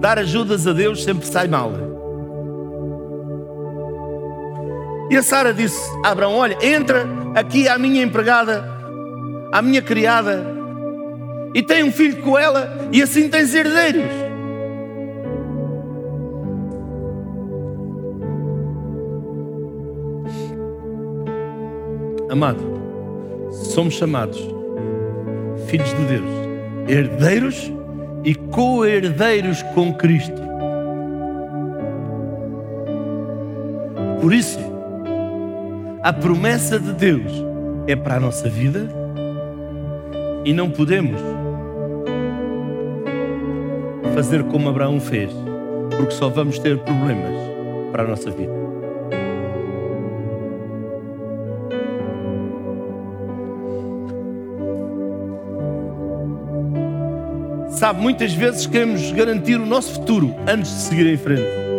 [0.00, 1.89] Dar ajudas a Deus sempre sai mal.
[5.10, 7.04] E a Sara disse a Abraão: Olha, entra
[7.34, 8.64] aqui à minha empregada,
[9.50, 10.46] à minha criada,
[11.52, 14.04] e tem um filho com ela, e assim tens herdeiros.
[22.30, 22.62] Amado,
[23.50, 24.38] somos chamados
[25.66, 26.30] filhos de Deus,
[26.88, 27.72] herdeiros
[28.22, 30.40] e co-herdeiros com Cristo.
[34.20, 34.69] Por isso,
[36.02, 37.30] a promessa de Deus
[37.86, 38.88] é para a nossa vida
[40.44, 41.20] e não podemos
[44.14, 45.30] fazer como Abraão fez,
[45.96, 47.34] porque só vamos ter problemas
[47.92, 48.52] para a nossa vida.
[57.70, 61.69] Sabe, muitas vezes queremos garantir o nosso futuro antes de seguir em frente.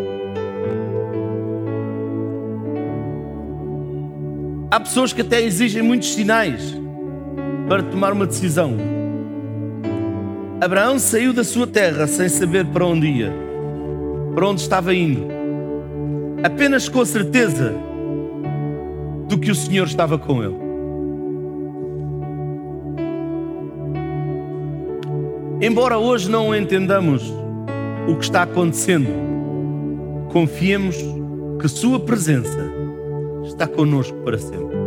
[4.82, 6.76] Pessoas que até exigem muitos sinais
[7.68, 8.76] para tomar uma decisão.
[10.60, 13.34] Abraão saiu da sua terra sem saber para onde ia,
[14.36, 15.28] para onde estava indo,
[16.44, 17.74] apenas com a certeza
[19.28, 20.72] do que o Senhor estava com ele.
[25.62, 27.32] Embora hoje não entendamos
[28.08, 29.10] o que está acontecendo,
[30.30, 30.98] confiemos
[31.60, 32.81] que Sua presença
[33.52, 34.78] está conosco para sempre.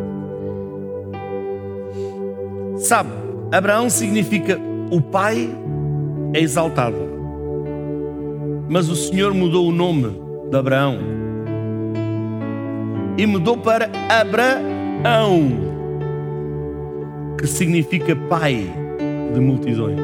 [2.78, 3.10] Sabe,
[3.52, 4.58] Abraão significa
[4.90, 5.48] o pai
[6.32, 6.96] é exaltado,
[8.68, 10.98] mas o Senhor mudou o nome de Abraão
[13.16, 15.50] e mudou para Abraão,
[17.38, 18.70] que significa pai
[19.32, 20.00] de multidões.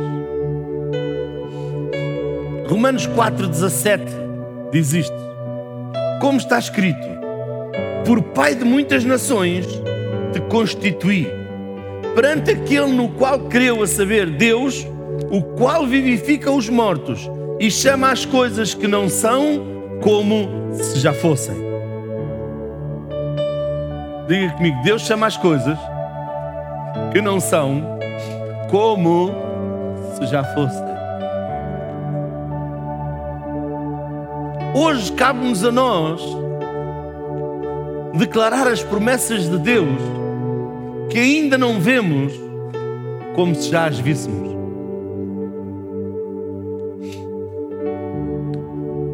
[2.69, 4.01] Romanos 4,17
[4.71, 5.17] diz isto:
[6.21, 7.20] Como está escrito,
[8.11, 9.65] por Pai de muitas nações
[10.33, 11.29] te constituí,
[12.13, 14.85] perante aquele no qual creu a saber Deus,
[15.31, 17.31] o qual vivifica os mortos
[17.61, 19.65] e chama as coisas que não são
[20.03, 21.55] como se já fossem.
[24.27, 25.79] Diga comigo, Deus chama as coisas
[27.13, 27.97] que não são
[28.73, 29.31] como
[30.17, 30.91] se já fossem.
[34.75, 36.50] Hoje cabe-nos a nós
[38.15, 40.01] declarar as promessas de Deus
[41.11, 42.33] que ainda não vemos
[43.35, 44.51] como se já as víssemos.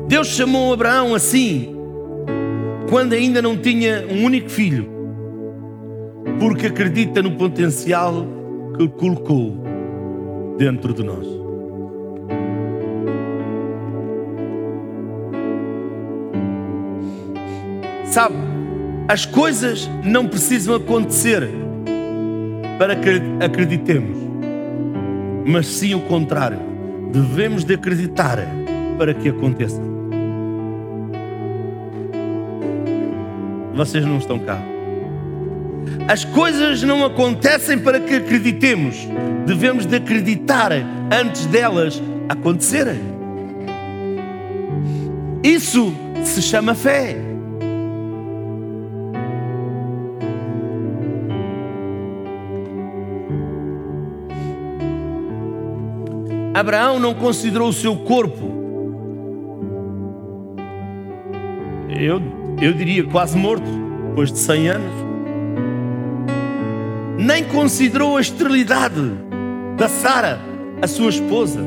[0.09, 1.75] Deus chamou Abraão assim
[2.89, 4.89] quando ainda não tinha um único filho,
[6.39, 8.27] porque acredita no potencial
[8.77, 9.57] que colocou
[10.57, 11.27] dentro de nós.
[18.05, 18.37] Sabe,
[19.09, 21.49] as coisas não precisam acontecer
[22.79, 24.19] para que acreditemos,
[25.47, 26.59] mas sim o contrário.
[27.13, 28.39] Devemos de acreditar
[28.99, 29.81] para que aconteça.
[33.75, 34.61] Vocês não estão cá.
[36.09, 38.97] As coisas não acontecem para que acreditemos.
[39.47, 40.73] Devemos de acreditar
[41.13, 43.01] antes delas acontecerem.
[45.45, 45.95] Isso
[46.25, 47.26] se chama fé.
[56.59, 58.51] Abraão não considerou o seu corpo.
[61.91, 62.23] Eu,
[62.63, 63.69] eu diria quase morto,
[64.09, 64.93] depois de 100 anos.
[67.19, 69.03] Nem considerou a esterilidade
[69.77, 70.41] da Sara,
[70.81, 71.61] a sua esposa.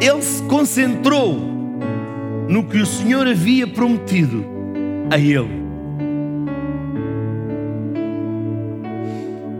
[0.00, 1.38] Ele se concentrou
[2.48, 4.44] no que o Senhor havia prometido
[5.08, 5.62] a ele.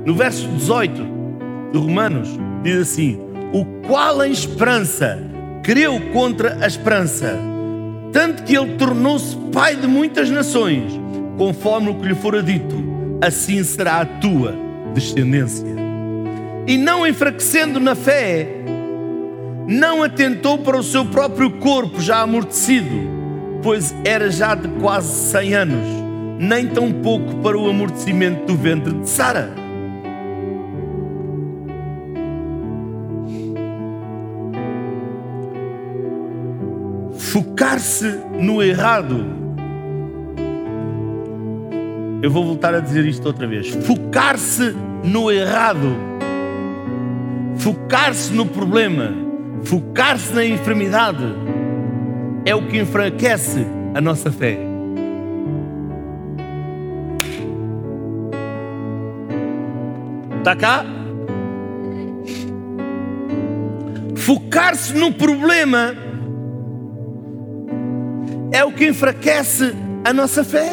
[0.05, 1.12] No verso 18,
[1.73, 2.29] de Romanos
[2.63, 3.19] diz assim:
[3.53, 5.19] O qual em esperança
[5.63, 7.39] creu contra a esperança,
[8.13, 10.93] tanto que ele tornou-se pai de muitas nações,
[11.39, 12.75] conforme o que lhe fora dito,
[13.21, 14.55] assim será a tua
[14.93, 15.67] descendência.
[16.67, 18.49] E não enfraquecendo na fé,
[19.67, 23.09] não atentou para o seu próprio corpo já amortecido,
[23.63, 25.87] pois era já de quase cem anos,
[26.39, 29.62] nem tão pouco para o amortecimento do ventre de Sara.
[37.33, 39.25] Focar-se no errado.
[42.21, 43.71] Eu vou voltar a dizer isto outra vez.
[43.71, 45.97] Focar-se no errado.
[47.57, 49.15] Focar-se no problema.
[49.63, 51.25] Focar-se na enfermidade.
[52.45, 54.59] É o que enfraquece a nossa fé.
[60.39, 60.85] Está cá?
[64.17, 66.02] Focar-se no problema
[68.53, 69.75] é o que enfraquece
[70.05, 70.71] a nossa fé.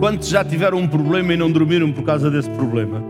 [0.00, 3.00] Quantos já tiveram um problema e não dormiram por causa desse problema?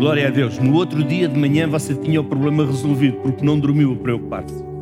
[0.00, 0.58] Glória a Deus.
[0.58, 4.73] No outro dia de manhã você tinha o problema resolvido porque não dormiu a preocupar-se.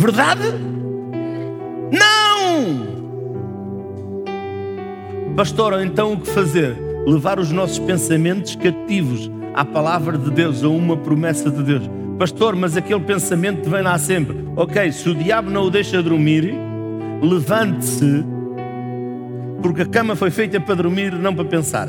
[0.00, 0.44] Verdade?
[1.92, 2.86] Não!
[5.36, 6.74] Pastor, então o que fazer?
[7.06, 11.82] Levar os nossos pensamentos cativos à palavra de Deus, a uma promessa de Deus.
[12.18, 14.42] Pastor, mas aquele pensamento vem lá sempre.
[14.56, 16.54] Ok, se o diabo não o deixa dormir,
[17.20, 18.24] levante-se,
[19.60, 21.88] porque a cama foi feita para dormir, não para pensar.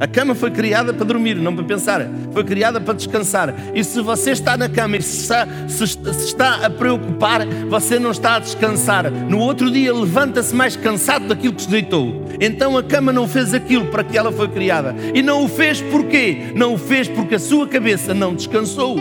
[0.00, 2.08] A cama foi criada para dormir, não para pensar.
[2.32, 3.54] Foi criada para descansar.
[3.74, 8.12] E se você está na cama e se está, se está a preocupar, você não
[8.12, 9.10] está a descansar.
[9.10, 12.24] No outro dia levanta-se mais cansado daquilo que se deitou.
[12.40, 14.94] Então a cama não fez aquilo para que ela foi criada.
[15.12, 16.52] E não o fez porquê?
[16.54, 19.00] Não o fez porque a sua cabeça não descansou.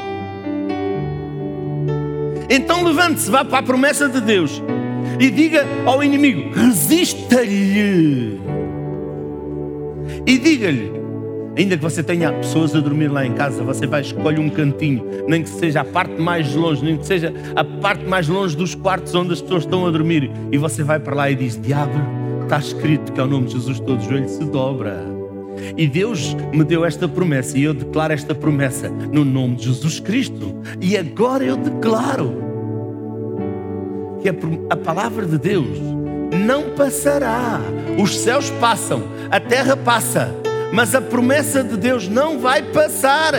[2.50, 4.64] Então levante-se, vá para a promessa de Deus
[5.20, 8.40] e diga ao inimigo: resista-lhe
[10.28, 10.92] e diga-lhe,
[11.58, 15.06] ainda que você tenha pessoas a dormir lá em casa, você vai escolher um cantinho,
[15.26, 18.76] nem que seja a parte mais longe, nem que seja a parte mais longe dos
[18.76, 21.98] quartos onde as pessoas estão a dormir, e você vai para lá e diz: Diabo,
[22.44, 25.02] está escrito que ao nome de Jesus todo joelho se dobra.
[25.78, 30.02] E Deus me deu esta promessa, e eu declaro esta promessa no nome de Jesus
[30.02, 30.58] Cristo.
[30.82, 32.34] E agora eu declaro
[34.22, 34.34] que a,
[34.72, 35.97] a palavra de Deus
[36.32, 37.60] não passará.
[37.98, 40.34] Os céus passam, a terra passa,
[40.72, 43.34] mas a promessa de Deus não vai passar.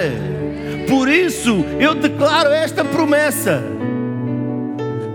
[0.89, 3.63] Por isso eu declaro esta promessa.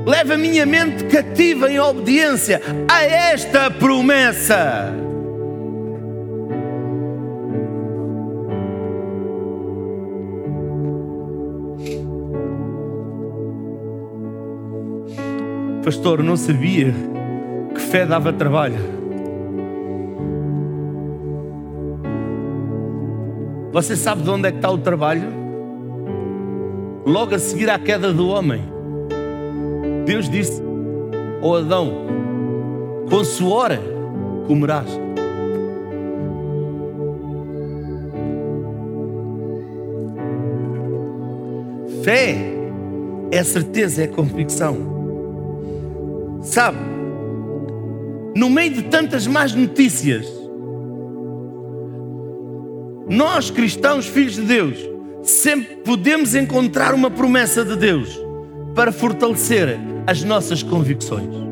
[0.05, 4.93] Leva a minha mente cativa em obediência a esta promessa.
[15.83, 16.93] Pastor, não sabia
[17.73, 18.77] que fé dava trabalho.
[23.71, 25.27] Você sabe de onde é que está o trabalho?
[27.05, 28.61] Logo a seguir à queda do homem.
[30.05, 30.61] Deus disse:
[31.41, 31.91] oh Adão,
[33.09, 33.71] com suor
[34.47, 34.87] comerás.
[42.03, 42.35] Fé
[43.31, 44.77] é certeza, é convicção.
[46.41, 46.77] Sabe,
[48.35, 50.25] no meio de tantas más notícias,
[53.07, 54.77] nós cristãos, filhos de Deus,
[55.21, 58.19] sempre podemos encontrar uma promessa de Deus
[58.73, 59.77] para fortalecer
[60.07, 61.43] as nossas convicções.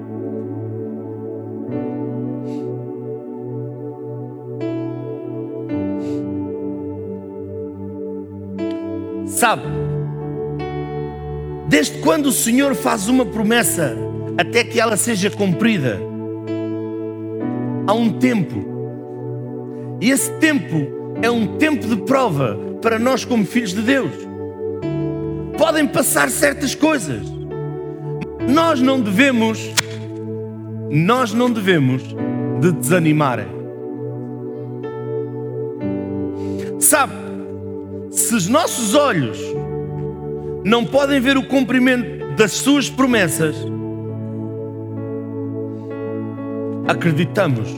[9.27, 9.63] Sabe,
[11.67, 13.95] desde quando o Senhor faz uma promessa
[14.37, 16.10] até que ela seja cumprida,
[17.91, 18.63] há um tempo.
[19.99, 24.11] E esse tempo é um tempo de prova para nós, como filhos de Deus.
[25.57, 27.21] Podem passar certas coisas.
[28.47, 29.59] Nós não devemos,
[30.89, 32.01] nós não devemos
[32.61, 33.45] de desanimar.
[36.79, 37.13] Sabe,
[38.09, 39.37] se os nossos olhos
[40.63, 43.55] não podem ver o cumprimento das suas promessas,
[46.91, 47.69] acreditamos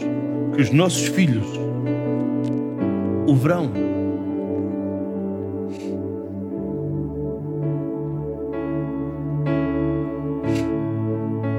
[0.55, 1.45] que os nossos filhos
[3.27, 3.71] o verão.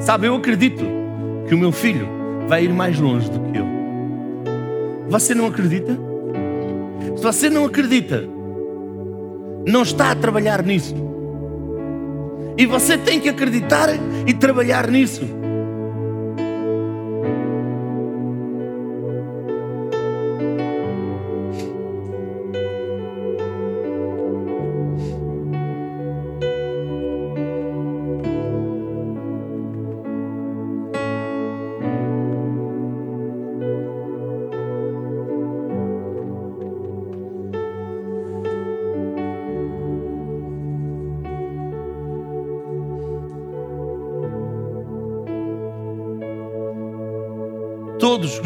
[0.00, 0.84] Sabe, eu acredito
[1.48, 2.06] que o meu filho
[2.48, 3.66] vai ir mais longe do que eu.
[5.08, 5.96] Você não acredita?
[7.16, 8.24] Se você não acredita,
[9.66, 10.94] não está a trabalhar nisso.
[12.58, 13.88] E você tem que acreditar
[14.26, 15.43] e trabalhar nisso.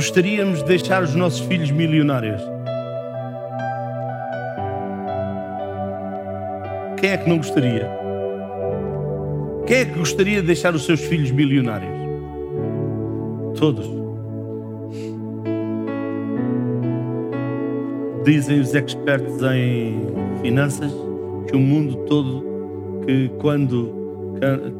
[0.08, 2.40] Gostaríamos de deixar os nossos filhos milionários.
[6.98, 7.86] Quem é que não gostaria?
[9.66, 11.92] Quem é que gostaria de deixar os seus filhos milionários?
[13.58, 13.86] Todos.
[18.24, 20.00] Dizem os expertos em
[20.40, 20.90] finanças
[21.48, 22.42] que o mundo todo,
[23.04, 23.92] que quando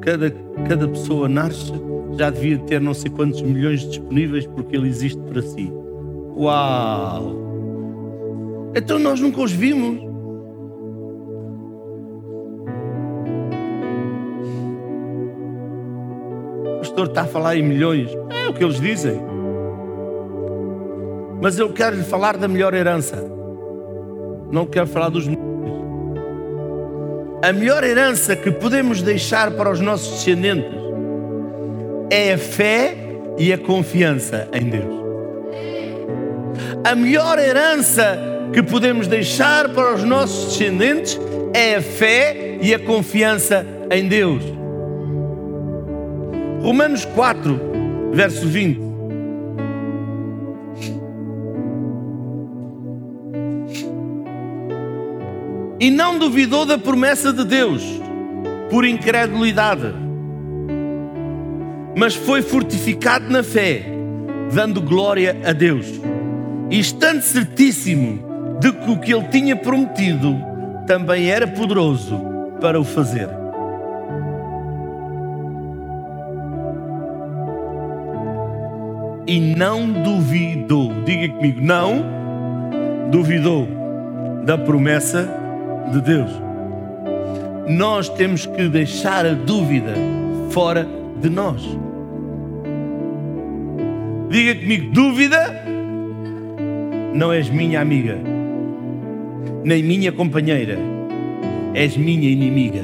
[0.00, 0.30] cada,
[0.66, 1.72] cada pessoa nasce,
[2.18, 5.72] já devia ter não sei quantos milhões disponíveis porque ele existe para si.
[6.36, 7.36] Uau!
[8.74, 10.02] Então nós nunca os vimos.
[16.66, 18.10] O pastor está a falar em milhões.
[18.30, 19.20] É o que eles dizem.
[21.40, 23.24] Mas eu quero lhe falar da melhor herança.
[24.50, 25.46] Não quero falar dos milhões.
[27.44, 30.87] A melhor herança que podemos deixar para os nossos descendentes
[32.10, 32.96] é a fé
[33.38, 34.98] e a confiança em Deus.
[36.84, 38.18] A melhor herança
[38.52, 41.18] que podemos deixar para os nossos descendentes
[41.52, 44.42] é a fé e a confiança em Deus.
[46.62, 47.60] Romanos 4,
[48.12, 48.88] verso 20.
[55.80, 57.84] E não duvidou da promessa de Deus
[58.68, 60.07] por incredulidade
[61.98, 63.82] mas foi fortificado na fé,
[64.54, 66.00] dando glória a Deus,
[66.70, 68.20] e estando certíssimo
[68.60, 70.36] de que o que ele tinha prometido
[70.86, 72.16] também era poderoso
[72.60, 73.28] para o fazer.
[79.26, 82.04] E não duvidou, diga comigo, não
[83.10, 83.66] duvidou
[84.44, 85.28] da promessa
[85.90, 86.30] de Deus.
[87.68, 89.94] Nós temos que deixar a dúvida
[90.50, 90.86] fora
[91.20, 91.87] de nós.
[94.30, 95.64] Diga comigo: dúvida
[97.14, 98.18] não és minha amiga,
[99.64, 100.78] nem minha companheira,
[101.74, 102.82] és minha inimiga.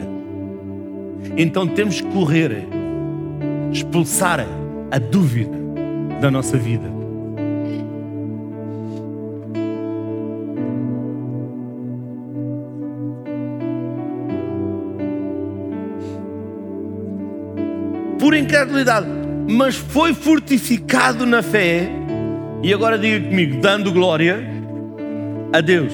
[1.36, 2.66] Então temos que correr,
[3.70, 4.46] expulsar
[4.90, 5.56] a dúvida
[6.20, 6.92] da nossa vida.
[18.18, 21.88] Por incredulidade mas foi fortificado na fé.
[22.62, 24.42] E agora diga comigo, dando glória
[25.52, 25.92] a Deus.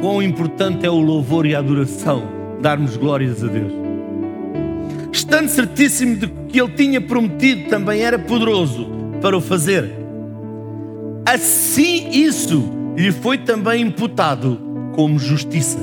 [0.00, 2.22] Quão importante é o louvor e a adoração,
[2.60, 3.72] darmos glórias a Deus.
[5.12, 8.88] Estando certíssimo de que Ele tinha prometido, também era poderoso
[9.20, 9.90] para o fazer.
[11.26, 14.58] Assim, isso lhe foi também imputado
[14.94, 15.78] como justiça.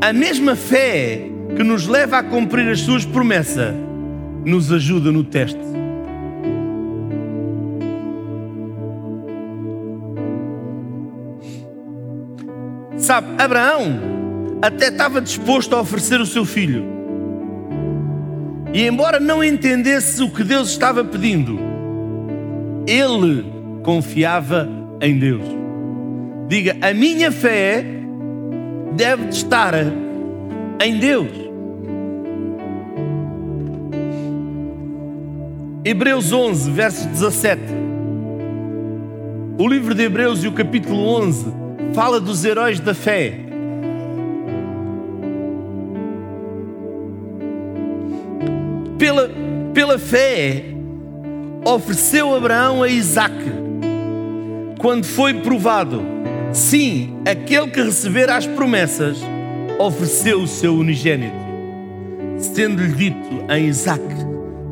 [0.00, 3.74] A mesma fé que nos leva a cumprir as suas promessas
[4.44, 5.58] nos ajuda no teste.
[12.96, 14.00] Sabe, Abraão
[14.62, 16.84] até estava disposto a oferecer o seu filho.
[18.72, 21.58] E embora não entendesse o que Deus estava pedindo,
[22.86, 23.44] ele
[23.82, 24.68] confiava
[25.00, 25.44] em Deus.
[26.48, 27.84] Diga, a minha fé
[28.94, 29.74] deve estar
[30.80, 31.28] em Deus.
[35.84, 37.62] Hebreus 11, verso 17.
[39.58, 41.46] O livro de Hebreus e o capítulo 11
[41.94, 43.40] fala dos heróis da fé.
[48.98, 49.30] Pela,
[49.72, 50.64] pela fé,
[51.64, 53.34] ofereceu Abraão a Isaac
[54.78, 56.02] quando foi provado.
[56.52, 59.18] Sim, aquele que receber as promessas
[59.78, 61.36] ofereceu o seu unigênito,
[62.38, 64.02] sendo-lhe dito em Isaac: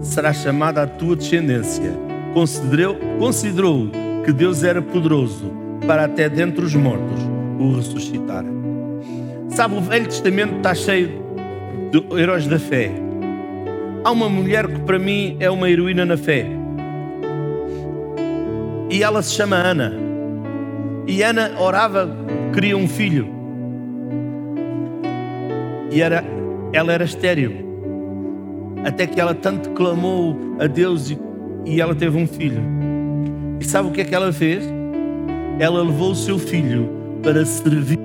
[0.00, 1.92] será chamada a tua descendência.
[2.32, 3.90] Considerou, considerou
[4.24, 5.52] que Deus era poderoso
[5.86, 7.20] para até dentre os mortos
[7.59, 8.44] o ressuscitar.
[9.50, 11.11] Sabe, o Velho Testamento está cheio
[11.92, 12.90] de heróis da fé.
[14.02, 16.46] Há uma mulher que para mim é uma heroína na fé.
[18.90, 19.92] E ela se chama Ana.
[21.07, 22.09] E Ana orava,
[22.52, 23.34] queria um filho.
[25.95, 26.24] E era,
[26.72, 27.53] ela era estéril.
[28.84, 31.18] Até que ela tanto clamou a Deus e,
[31.64, 32.61] e ela teve um filho.
[33.61, 34.64] E sabe o que é que ela fez?
[35.61, 36.90] Ela levou o seu filho
[37.22, 37.97] para servir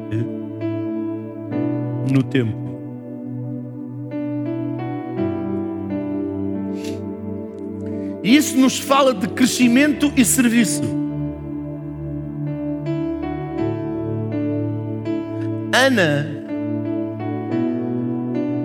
[2.12, 2.70] no templo.
[8.24, 10.84] E isso nos fala de crescimento e serviço.
[15.74, 16.39] Ana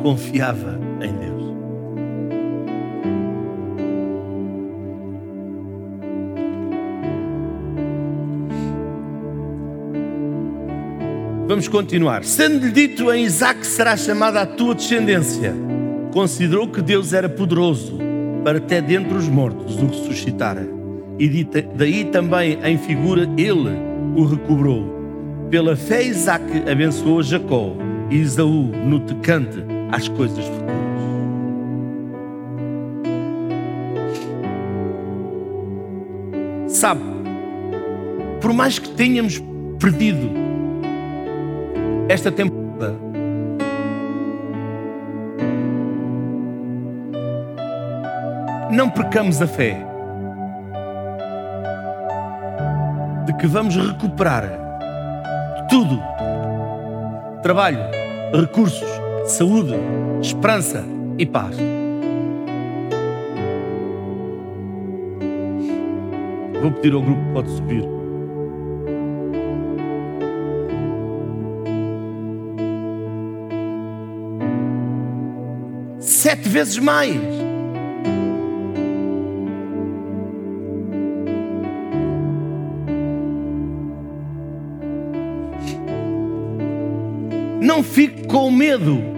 [0.04, 1.44] confiava em Deus.
[11.48, 12.22] Vamos continuar.
[12.22, 15.54] Sendo-lhe dito em Isaac será chamada a tua descendência,
[16.12, 17.98] considerou que Deus era poderoso
[18.44, 20.58] para até dentre os mortos o ressuscitar.
[21.18, 23.70] E daí também em figura ele
[24.14, 25.46] o recobrou.
[25.50, 27.74] Pela fé Isaac abençoou Jacó
[28.10, 30.74] e Isaú no tocante às coisas futuras.
[36.68, 37.02] Sabe,
[38.40, 39.42] por mais que tenhamos
[39.78, 40.30] perdido
[42.08, 42.94] esta temporada,
[48.70, 49.78] não percamos a fé
[53.24, 54.50] de que vamos recuperar
[55.70, 56.02] tudo:
[57.42, 57.78] trabalho,
[58.32, 58.93] recursos,
[59.34, 59.74] saúde,
[60.22, 60.84] esperança
[61.18, 61.56] e paz.
[66.62, 67.84] Vou pedir ao grupo que pode subir.
[75.98, 77.16] Sete vezes mais.
[87.60, 89.13] Não fique com medo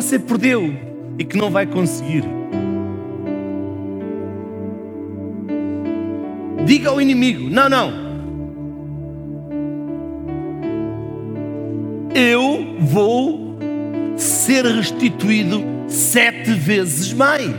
[0.00, 0.72] você perdeu
[1.18, 2.22] e que não vai conseguir.
[6.64, 8.08] Diga ao inimigo: não, não.
[12.14, 13.56] Eu vou
[14.16, 17.50] ser restituído sete vezes mais.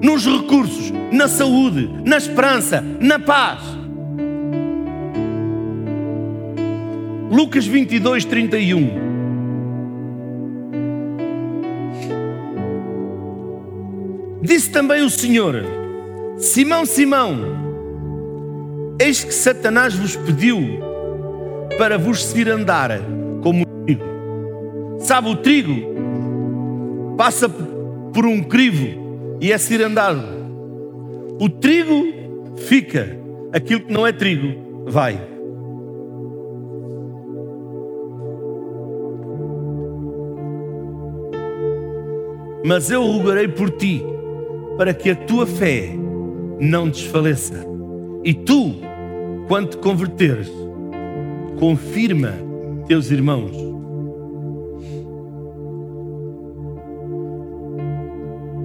[0.00, 3.75] Nos recursos, na saúde, na esperança, na paz.
[7.36, 8.88] Lucas 22, 31.
[14.40, 15.62] Disse também o Senhor:
[16.38, 17.36] Simão, Simão,
[18.98, 20.80] eis que Satanás vos pediu
[21.76, 22.98] para vos seguir andar
[23.42, 24.04] como trigo.
[25.00, 25.74] Sabe, o trigo
[27.18, 30.24] passa por um crivo e é cirandado.
[31.38, 33.14] O trigo fica,
[33.52, 35.35] aquilo que não é trigo vai.
[42.66, 44.02] Mas eu rogarei por ti,
[44.76, 45.88] para que a tua fé
[46.58, 47.64] não desfaleça.
[48.24, 48.74] E tu,
[49.46, 50.50] quando te converteres,
[51.60, 52.32] confirma
[52.88, 53.52] teus irmãos.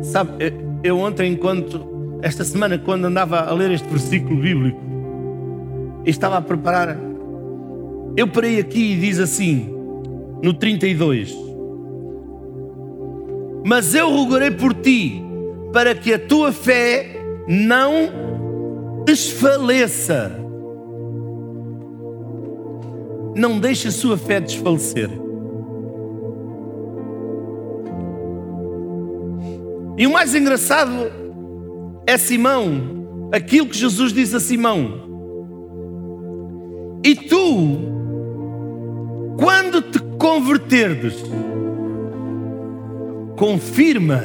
[0.01, 0.31] Sabe,
[0.83, 4.81] eu ontem, enquanto, esta semana, quando andava a ler este versículo bíblico,
[6.07, 6.97] estava a preparar.
[8.17, 9.69] Eu parei aqui e diz assim,
[10.41, 11.50] no 32:
[13.63, 15.23] Mas eu rogarei por ti,
[15.71, 17.15] para que a tua fé
[17.47, 20.39] não desfaleça.
[23.35, 25.09] Não deixe a sua fé desfalecer.
[29.97, 31.11] E o mais engraçado
[32.07, 35.01] é Simão, aquilo que Jesus disse a Simão.
[37.03, 37.77] E tu,
[39.37, 41.23] quando te converterdes,
[43.41, 44.21] confirma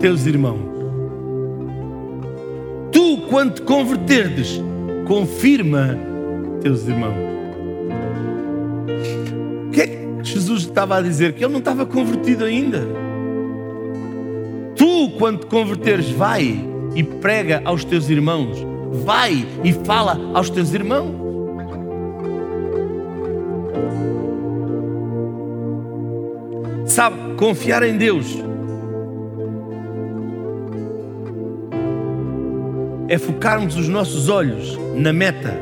[0.00, 0.58] teus irmãos.
[2.90, 4.60] Tu, quando te converterdes,
[5.06, 5.96] confirma
[6.60, 7.14] teus irmãos.
[9.68, 11.34] O que é que Jesus estava a dizer?
[11.34, 12.80] Que ele não estava convertido ainda.
[14.74, 16.60] Tu, quando te converteres, vai
[16.96, 18.66] e prega aos teus irmãos.
[19.04, 21.22] Vai e fala aos teus irmãos.
[26.92, 28.36] Sabe, confiar em Deus
[33.08, 35.58] é focarmos os nossos olhos na meta.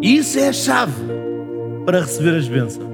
[0.00, 1.02] E isso é a chave
[1.84, 2.86] para receber as bênçãos.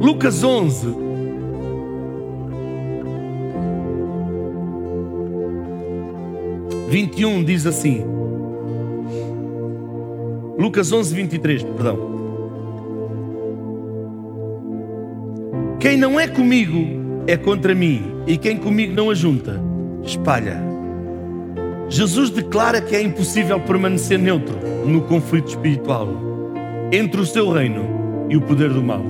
[0.00, 0.96] Lucas 11.
[6.88, 8.15] Vinte e um diz assim.
[10.58, 12.16] Lucas 11, 23, perdão.
[15.78, 19.60] Quem não é comigo é contra mim, e quem comigo não ajunta,
[20.02, 20.60] espalha.
[21.88, 26.08] Jesus declara que é impossível permanecer neutro no conflito espiritual
[26.90, 29.04] entre o seu reino e o poder do mal.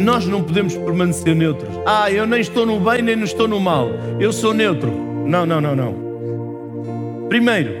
[0.00, 1.68] Nós não podemos permanecer neutros.
[1.84, 3.90] Ah, eu nem estou no bem nem estou no mal.
[4.18, 4.90] Eu sou neutro.
[5.26, 7.28] Não, não, não, não.
[7.28, 7.74] Primeiro,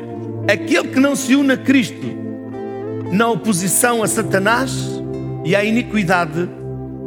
[0.46, 2.06] aquele que não se une a Cristo
[3.10, 5.02] na oposição a Satanás
[5.44, 6.48] e à iniquidade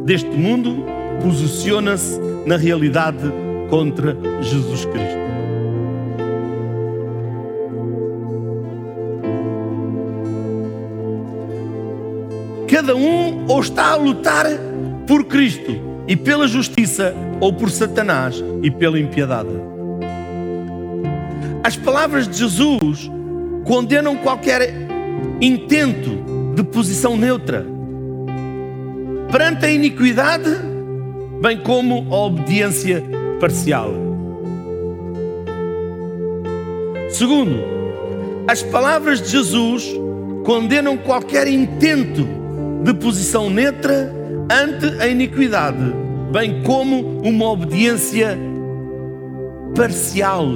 [0.03, 0.83] deste mundo,
[1.21, 3.31] posiciona-se na realidade
[3.69, 5.23] contra Jesus Cristo.
[12.67, 14.47] Cada um ou está a lutar
[15.07, 15.71] por Cristo
[16.07, 19.49] e pela justiça, ou por Satanás e pela impiedade.
[21.63, 23.09] As palavras de Jesus
[23.63, 24.73] condenam qualquer
[25.39, 26.23] intento
[26.55, 27.65] de posição neutra
[29.31, 30.49] perante a iniquidade,
[31.41, 33.03] bem como a obediência
[33.39, 33.91] parcial.
[37.09, 37.55] Segundo,
[38.47, 39.89] as palavras de Jesus
[40.43, 42.27] condenam qualquer intento
[42.83, 45.93] de posição neutra ante a iniquidade,
[46.31, 48.37] bem como uma obediência
[49.75, 50.47] parcial.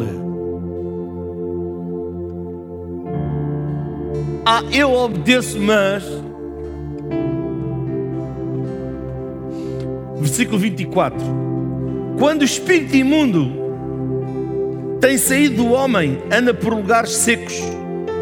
[4.46, 6.04] Ah, eu obedeço, mas.
[10.20, 11.18] Versículo 24:
[12.18, 13.52] Quando o espírito imundo
[15.02, 17.62] tem saído do homem, anda por lugares secos,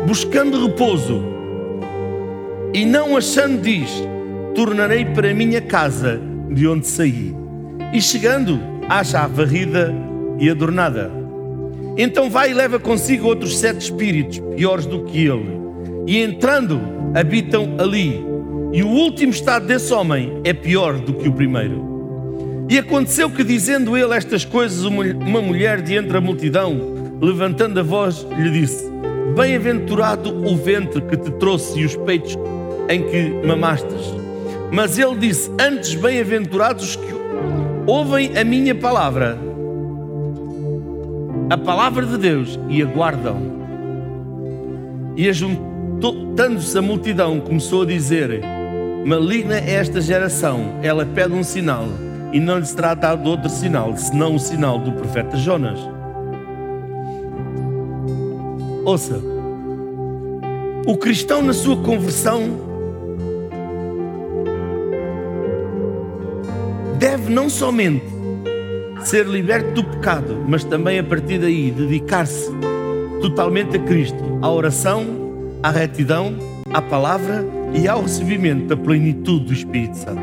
[0.08, 1.24] buscando repouso,
[2.74, 3.90] e não achando, diz:
[4.56, 7.36] Tornarei para minha casa de onde saí.
[7.94, 9.94] E chegando, acha a varrida
[10.40, 11.12] e adornada.
[11.98, 15.66] Então vai e leva consigo outros sete espíritos, piores do que ele
[16.08, 16.80] e entrando
[17.14, 18.24] habitam ali.
[18.74, 22.66] E o último estado desse homem é pior do que o primeiro.
[22.70, 26.78] E aconteceu que, dizendo ele estas coisas, uma mulher de entre a multidão,
[27.22, 28.92] levantando a voz, lhe disse:
[29.36, 32.38] Bem-aventurado o ventre que te trouxe e os peitos
[32.90, 34.25] em que mamastes.
[34.76, 37.16] Mas ele disse: Antes, bem-aventurados os que
[37.88, 39.40] ouvem a minha palavra,
[41.50, 43.56] a palavra de Deus, e aguardam.
[45.16, 45.76] E ajuntou
[46.36, 48.42] Juntando-se a multidão, começou a dizer:
[49.06, 51.88] Maligna é esta geração, ela pede um sinal,
[52.34, 55.80] e não lhe será dado outro sinal, senão o sinal do profeta Jonas.
[58.84, 59.22] Ouça,
[60.86, 62.65] o cristão na sua conversão
[66.98, 68.06] deve não somente
[69.04, 72.50] ser liberto do pecado, mas também a partir daí dedicar-se
[73.22, 75.26] totalmente a Cristo, à oração
[75.66, 76.36] à retidão,
[76.72, 77.44] à palavra
[77.74, 80.22] e ao recebimento da plenitude do Espírito Santo.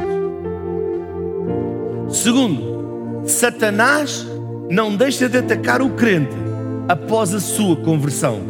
[2.09, 4.25] Segundo, Satanás
[4.71, 6.37] não deixa de atacar o crente
[6.89, 8.41] após a sua conversão.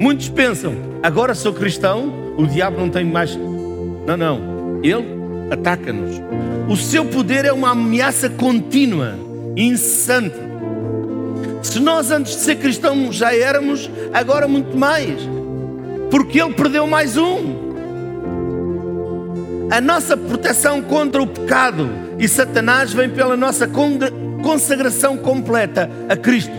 [0.00, 3.38] Muitos pensam agora sou cristão, o diabo não tem mais.
[4.04, 4.80] Não, não.
[4.82, 5.21] Ele
[5.52, 6.20] ataca-nos.
[6.68, 9.14] O seu poder é uma ameaça contínua,
[9.56, 10.36] incessante.
[11.62, 15.20] Se nós antes de ser cristãos já éramos, agora muito mais.
[16.10, 17.72] Porque ele perdeu mais um.
[19.70, 21.88] A nossa proteção contra o pecado
[22.18, 23.68] e Satanás vem pela nossa
[24.42, 26.52] consagração completa a Cristo.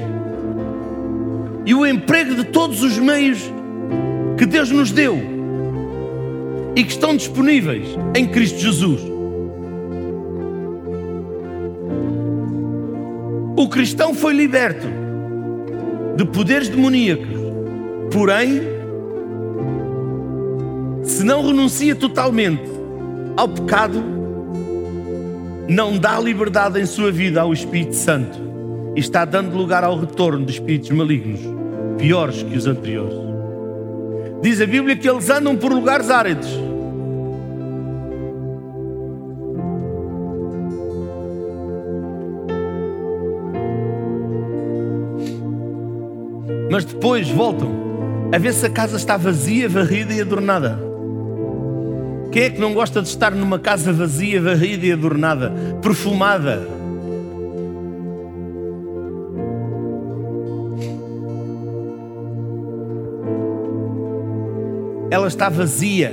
[1.66, 3.40] E o emprego de todos os meios
[4.38, 5.33] que Deus nos deu
[6.76, 9.02] e que estão disponíveis em Cristo Jesus.
[13.56, 14.88] O cristão foi liberto
[16.18, 17.40] de poderes demoníacos,
[18.12, 18.62] porém,
[21.04, 22.64] se não renuncia totalmente
[23.38, 24.04] ao pecado,
[25.68, 28.38] não dá liberdade em sua vida ao Espírito Santo
[28.96, 31.40] e está dando lugar ao retorno de espíritos malignos,
[31.98, 33.23] piores que os anteriores.
[34.44, 36.50] Diz a Bíblia que eles andam por lugares áridos.
[46.70, 47.72] Mas depois voltam
[48.34, 50.78] a ver se a casa está vazia, varrida e adornada.
[52.30, 56.68] Quem é que não gosta de estar numa casa vazia, varrida e adornada, perfumada?
[65.14, 66.12] Ela está vazia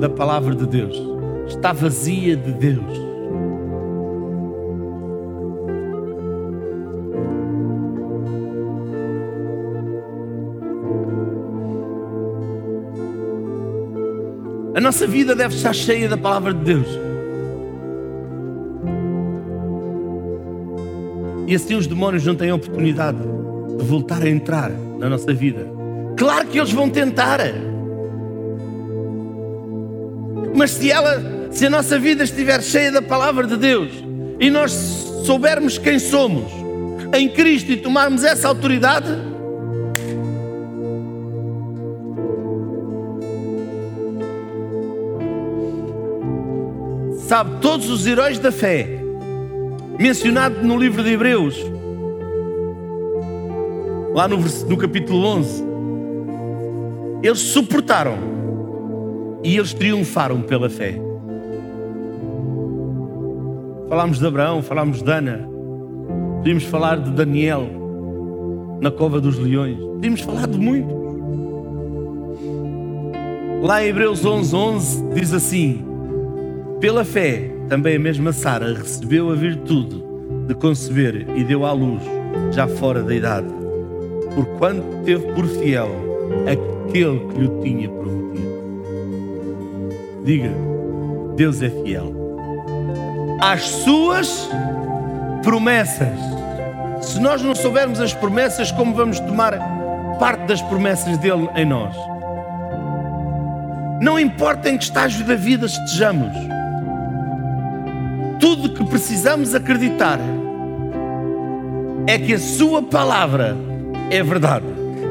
[0.00, 1.00] da palavra de Deus,
[1.46, 2.82] está vazia de Deus.
[14.74, 16.88] A nossa vida deve estar cheia da palavra de Deus.
[21.46, 23.18] E assim os demónios não têm oportunidade
[23.78, 25.83] de voltar a entrar na nossa vida.
[26.16, 27.40] Claro que eles vão tentar.
[30.54, 33.92] Mas se ela, se a nossa vida estiver cheia da palavra de Deus
[34.38, 34.72] e nós
[35.24, 36.52] soubermos quem somos
[37.12, 39.08] em Cristo e tomarmos essa autoridade,
[47.26, 48.86] Sabe, todos os heróis da fé,
[49.98, 51.56] mencionados no livro de Hebreus,
[54.12, 55.73] lá no, no capítulo 11,
[57.24, 58.18] eles suportaram
[59.42, 60.94] e eles triunfaram pela fé.
[63.88, 65.48] Falámos de Abraão, falámos de Ana,
[66.36, 67.66] podíamos falar de Daniel
[68.78, 70.94] na cova dos leões, podíamos falar de muitos.
[73.62, 75.82] Lá em Hebreus 11, 11 diz assim:
[76.78, 80.04] pela fé, também a mesma Sara recebeu a virtude
[80.46, 82.02] de conceber e deu à luz,
[82.52, 83.48] já fora da idade,
[84.34, 86.13] porquanto teve por fiel
[86.46, 88.54] aquele que lhe tinha prometido.
[90.24, 90.50] Diga,
[91.36, 92.12] Deus é fiel.
[93.40, 94.48] Às suas
[95.42, 96.18] promessas.
[97.02, 99.58] Se nós não soubermos as promessas, como vamos tomar
[100.18, 101.94] parte das promessas dele em nós?
[104.00, 106.54] Não importa em que estágio da vida estejamos
[108.44, 110.18] tudo que precisamos acreditar
[112.06, 113.56] é que a Sua palavra
[114.10, 114.66] é verdade,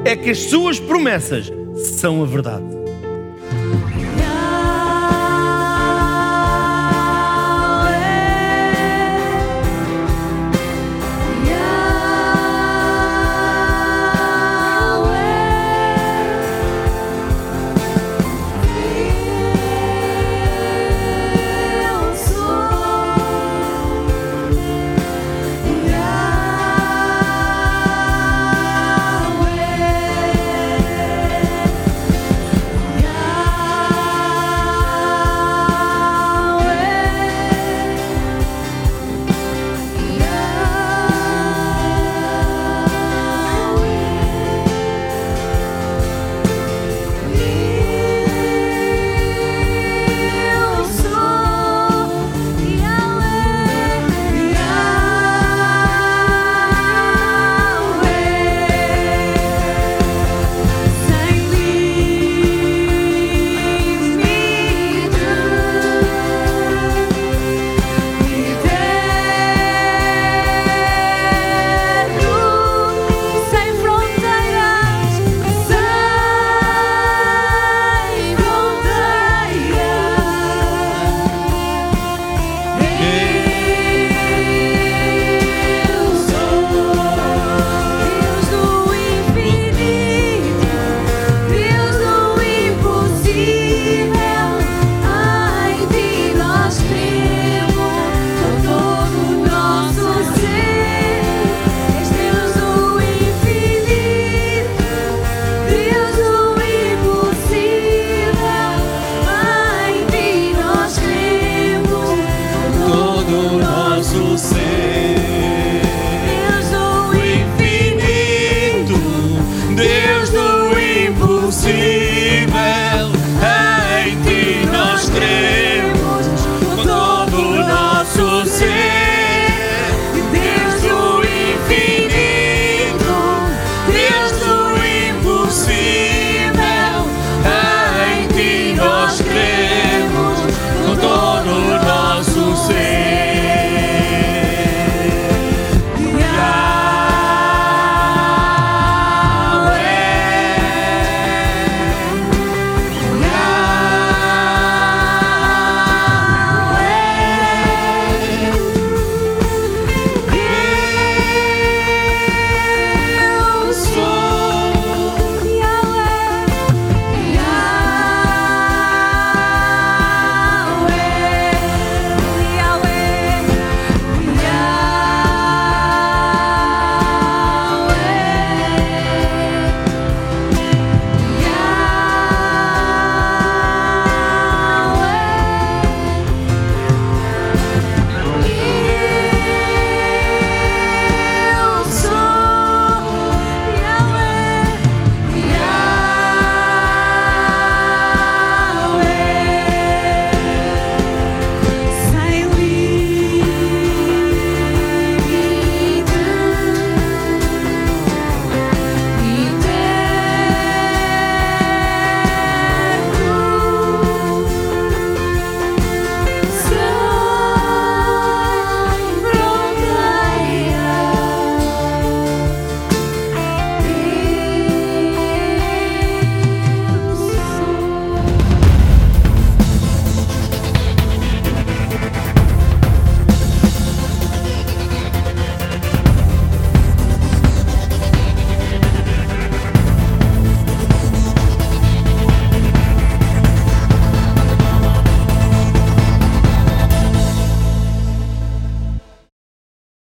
[0.06, 2.82] é que as Suas promessas são a verdade.